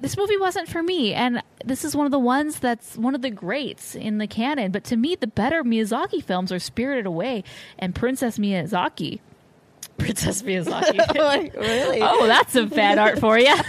[0.00, 3.22] this movie wasn't for me and this is one of the ones that's one of
[3.22, 7.42] the greats in the canon but to me the better miyazaki films are spirited away
[7.78, 9.18] and princess miyazaki
[9.98, 12.00] princess miyazaki like, really.
[12.02, 13.54] oh that's some fan art for you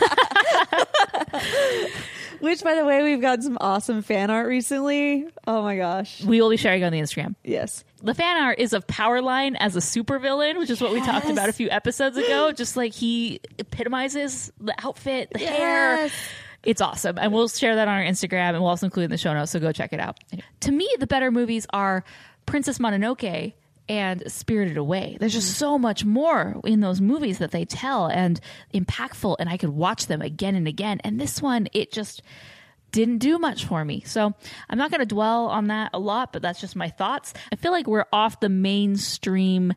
[2.39, 5.27] Which, by the way, we've gotten some awesome fan art recently.
[5.45, 6.23] Oh my gosh.
[6.23, 7.83] we will be sharing on the instagram Yes.
[8.01, 11.49] The fan art is of Powerline as a supervillain, which is what we talked about
[11.49, 12.51] a few episodes ago.
[12.55, 16.09] Just like he epitomizes the outfit, the hair.
[16.63, 17.17] It's awesome.
[17.17, 19.33] And we'll share that on our Instagram and we'll also include it in the show
[19.33, 20.19] notes, so go check it out.
[20.61, 22.03] To me, the better movies are
[22.45, 23.53] Princess Mononoke
[23.87, 25.17] and Spirited Away.
[25.19, 25.57] There's just mm.
[25.57, 28.39] so much more in those movies that they tell and
[28.73, 30.99] impactful, and I could watch them again and again.
[31.03, 32.21] And this one, it just
[32.91, 34.01] didn't do much for me.
[34.05, 34.33] So
[34.69, 37.33] I'm not going to dwell on that a lot, but that's just my thoughts.
[37.51, 39.73] I feel like we're off the mainstream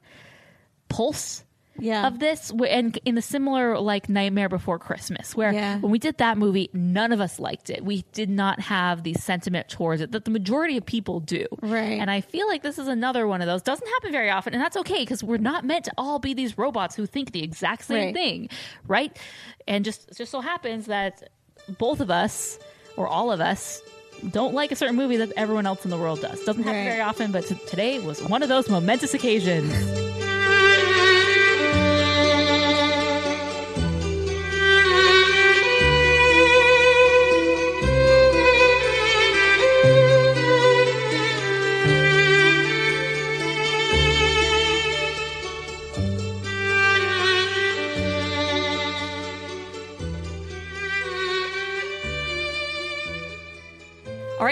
[0.88, 1.44] pulse
[1.78, 2.06] Yeah.
[2.06, 5.78] of this and in the similar like nightmare before christmas where Yeah.
[5.78, 9.14] when we did that movie none of us liked it we did not have the
[9.14, 11.98] sentiment towards it that the majority of people do Right.
[11.98, 14.62] and i feel like this is another one of those doesn't happen very often and
[14.62, 17.84] that's okay because we're not meant to all be these robots who think the exact
[17.86, 18.14] same Right.
[18.14, 18.48] thing
[18.86, 19.16] right
[19.66, 21.30] and just just so happens that
[21.78, 22.58] both of us
[22.96, 23.82] or all of us
[24.30, 26.38] don't like a certain movie that everyone else in the world does.
[26.44, 26.88] Doesn't happen Right.
[26.90, 29.72] very often, but t- today was one of those momentous occasions.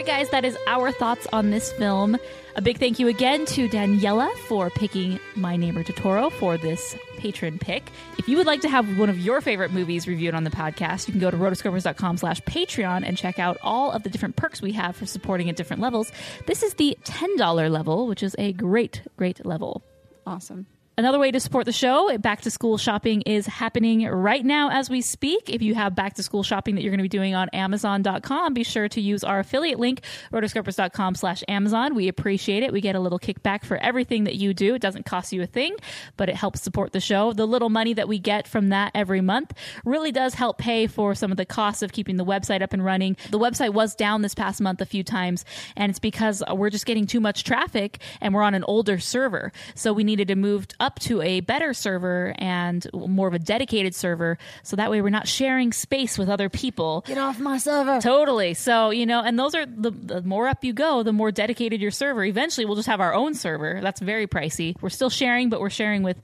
[0.01, 2.17] Right, guys, that is our thoughts on this film.
[2.57, 7.59] A big thank you again to Daniela for picking My Neighbor Totoro for this patron
[7.59, 7.91] pick.
[8.17, 11.07] If you would like to have one of your favorite movies reviewed on the podcast,
[11.07, 14.63] you can go to rotoscopers.com slash Patreon and check out all of the different perks
[14.63, 16.11] we have for supporting at different levels.
[16.47, 19.85] This is the $10 level, which is a great, great level.
[20.27, 20.67] Awesome.
[21.01, 24.91] Another way to support the show, back to school shopping is happening right now as
[24.91, 25.49] we speak.
[25.49, 28.53] If you have back to school shopping that you're going to be doing on Amazon.com,
[28.53, 31.95] be sure to use our affiliate link, rotoscopers.com slash Amazon.
[31.95, 32.71] We appreciate it.
[32.71, 34.75] We get a little kickback for everything that you do.
[34.75, 35.75] It doesn't cost you a thing,
[36.19, 37.33] but it helps support the show.
[37.33, 39.55] The little money that we get from that every month
[39.87, 42.85] really does help pay for some of the costs of keeping the website up and
[42.85, 43.17] running.
[43.31, 45.47] The website was down this past month a few times,
[45.79, 49.51] and it's because we're just getting too much traffic and we're on an older server.
[49.75, 53.95] So we needed to move up to a better server and more of a dedicated
[53.95, 54.39] server.
[54.63, 57.05] So that way we're not sharing space with other people.
[57.07, 58.01] Get off my server.
[58.01, 58.55] Totally.
[58.55, 61.81] So, you know, and those are the, the more up you go, the more dedicated
[61.81, 62.25] your server.
[62.25, 63.81] Eventually, we'll just have our own server.
[63.81, 64.77] That's very pricey.
[64.81, 66.21] We're still sharing, but we're sharing with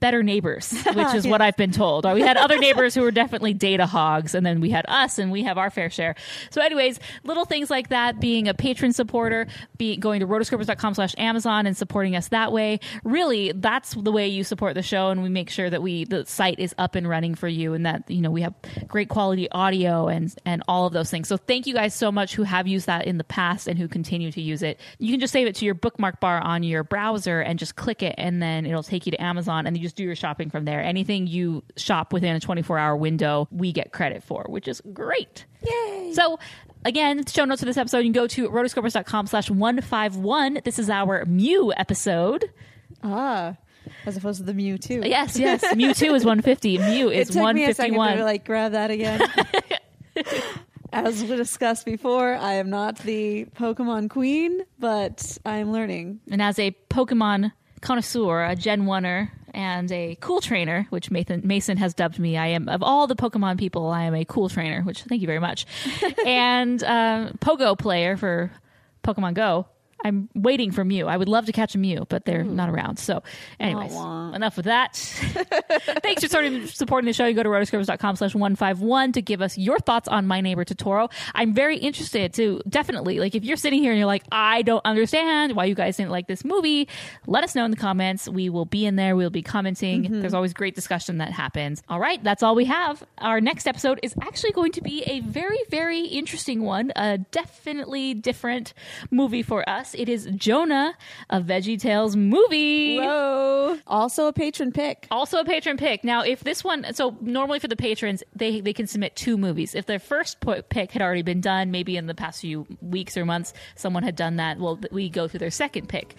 [0.00, 2.04] better neighbors, which is what I've been told.
[2.04, 5.32] We had other neighbors who were definitely data hogs, and then we had us, and
[5.32, 6.14] we have our fair share.
[6.50, 9.46] So, anyways, little things like that, being a patron supporter,
[9.78, 12.80] be going to rotoscopers.com slash Amazon and supporting us that way.
[13.04, 16.24] Really, that's the way you support the show, and we make sure that we the
[16.26, 18.54] site is up and running for you, and that you know we have
[18.86, 21.28] great quality audio and and all of those things.
[21.28, 23.88] So, thank you guys so much who have used that in the past and who
[23.88, 24.78] continue to use it.
[24.98, 28.02] You can just save it to your bookmark bar on your browser and just click
[28.02, 30.64] it, and then it'll take you to Amazon, and you just do your shopping from
[30.64, 30.80] there.
[30.82, 35.44] Anything you shop within a 24 hour window, we get credit for, which is great.
[35.68, 36.12] Yay.
[36.14, 36.38] So
[36.84, 40.60] again, show notes for this episode, you can go to rotoscopers.com slash 151.
[40.64, 42.50] This is our Mew episode.
[43.02, 43.56] Ah,
[44.04, 45.06] as opposed to the Mewtwo.
[45.08, 45.62] Yes, yes.
[45.64, 46.78] Mewtwo is 150.
[46.78, 48.16] Mew It is took me a second 151.
[48.18, 49.20] to like grab that again.
[50.92, 56.20] As we discussed before, I am not the Pokemon queen, but I am learning.
[56.30, 61.78] and as a Pokemon connoisseur, a Gen 1er, and a cool trainer, which Mason, Mason
[61.78, 64.82] has dubbed me, I am, of all the Pokemon people, I am a cool trainer,
[64.82, 65.66] which thank you very much.
[66.26, 68.52] and uh, Pogo player for
[69.02, 69.66] Pokemon Go.
[70.04, 71.06] I'm waiting for Mew.
[71.06, 72.54] I would love to catch a Mew, but they're hmm.
[72.54, 72.98] not around.
[72.98, 73.22] So,
[73.58, 73.94] anyways,
[74.34, 74.94] enough with that.
[76.02, 77.26] Thanks for of supporting the show.
[77.26, 81.10] You go to rotoscopers.com slash 151 to give us your thoughts on My Neighbor Totoro.
[81.34, 84.84] I'm very interested to definitely, like, if you're sitting here and you're like, I don't
[84.84, 86.88] understand why you guys didn't like this movie,
[87.26, 88.28] let us know in the comments.
[88.28, 89.16] We will be in there.
[89.16, 90.04] We'll be commenting.
[90.04, 90.20] Mm-hmm.
[90.20, 91.82] There's always great discussion that happens.
[91.88, 93.04] All right, that's all we have.
[93.18, 98.14] Our next episode is actually going to be a very, very interesting one, a definitely
[98.14, 98.74] different
[99.10, 99.85] movie for us.
[99.94, 100.94] It is Jonah,
[101.30, 102.98] a Veggie Tales movie.
[102.98, 103.78] Whoa!
[103.86, 105.06] Also a patron pick.
[105.10, 106.04] Also a patron pick.
[106.04, 109.74] Now, if this one, so normally for the patrons, they they can submit two movies.
[109.74, 113.24] If their first pick had already been done, maybe in the past few weeks or
[113.24, 114.58] months, someone had done that.
[114.58, 116.16] Well, we go through their second pick.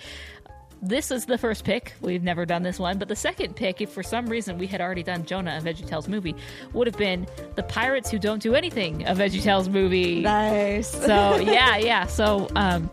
[0.79, 1.93] This is the first pick.
[2.01, 4.79] We've never done this one, but the second pick, if for some reason we had
[4.79, 6.35] already done Jonah, a VeggieTales movie,
[6.73, 10.21] would have been the Pirates Who Don't Do Anything, a VeggieTales movie.
[10.21, 10.89] Nice.
[10.89, 12.05] So yeah, yeah.
[12.05, 12.91] So um,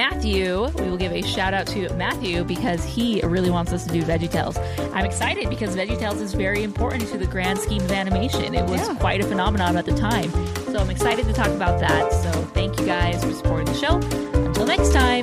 [0.00, 3.92] Matthew, we will give a shout out to Matthew because he really wants us to
[3.94, 4.58] do VeggieTales.
[4.94, 8.54] I'm excited because VeggieTales is very important to the grand scheme of animation.
[8.54, 8.94] It was Yeah.
[8.96, 10.30] quite a phenomenon at the time,
[10.66, 12.12] so I'm excited to talk about that.
[12.12, 13.96] So thank you guys for supporting the show.
[14.44, 15.22] Until next time,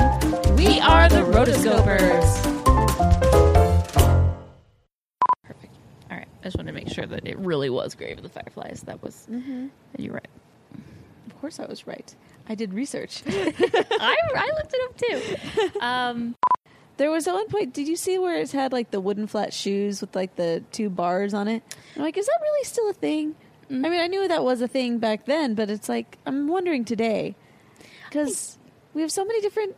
[0.56, 2.26] we are the Rotoscopers.
[5.44, 5.74] Perfect.
[6.10, 6.28] All right.
[6.42, 8.82] I just wanted to make sure that it really was Grave of the Fireflies.
[8.88, 9.28] That was.
[9.32, 9.68] Mm-hmm.
[10.00, 10.28] You're right.
[11.28, 12.16] of course, I was right.
[12.48, 13.24] I did research.
[13.28, 15.80] I, I looked it up too.
[15.80, 16.36] Um,
[16.98, 17.74] there was at one point.
[17.74, 20.89] Did you see where it had like the wooden flat shoes with like the two
[20.89, 21.64] bars on it?
[21.96, 23.36] I'm like, is that really still a thing?
[23.70, 26.86] I mean, I knew that was a thing back then, but it's like I'm wondering
[26.86, 27.36] today
[28.06, 28.58] because
[28.94, 29.76] we have so many different.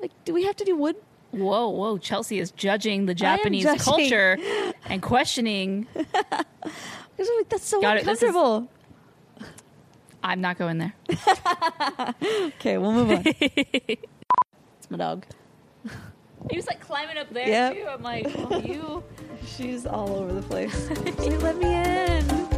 [0.00, 0.96] Like, do we have to do wood?
[1.30, 1.96] whoa, whoa!
[1.96, 3.82] Chelsea is judging the Japanese judging.
[3.82, 4.38] culture
[4.86, 5.86] and questioning.
[7.14, 7.98] Because I'm like, that's so Got.
[7.98, 8.68] Uncomfortable.
[10.22, 10.94] I'm not going there.
[12.58, 13.22] Okay, we'll move on.
[13.26, 15.26] it's my dog.
[16.50, 17.74] He was like climbing up there Yep.
[17.74, 17.86] too.
[17.88, 19.02] I'm like, oh, you.
[19.46, 20.88] She's all over the place.
[20.88, 22.51] She's like, let me in.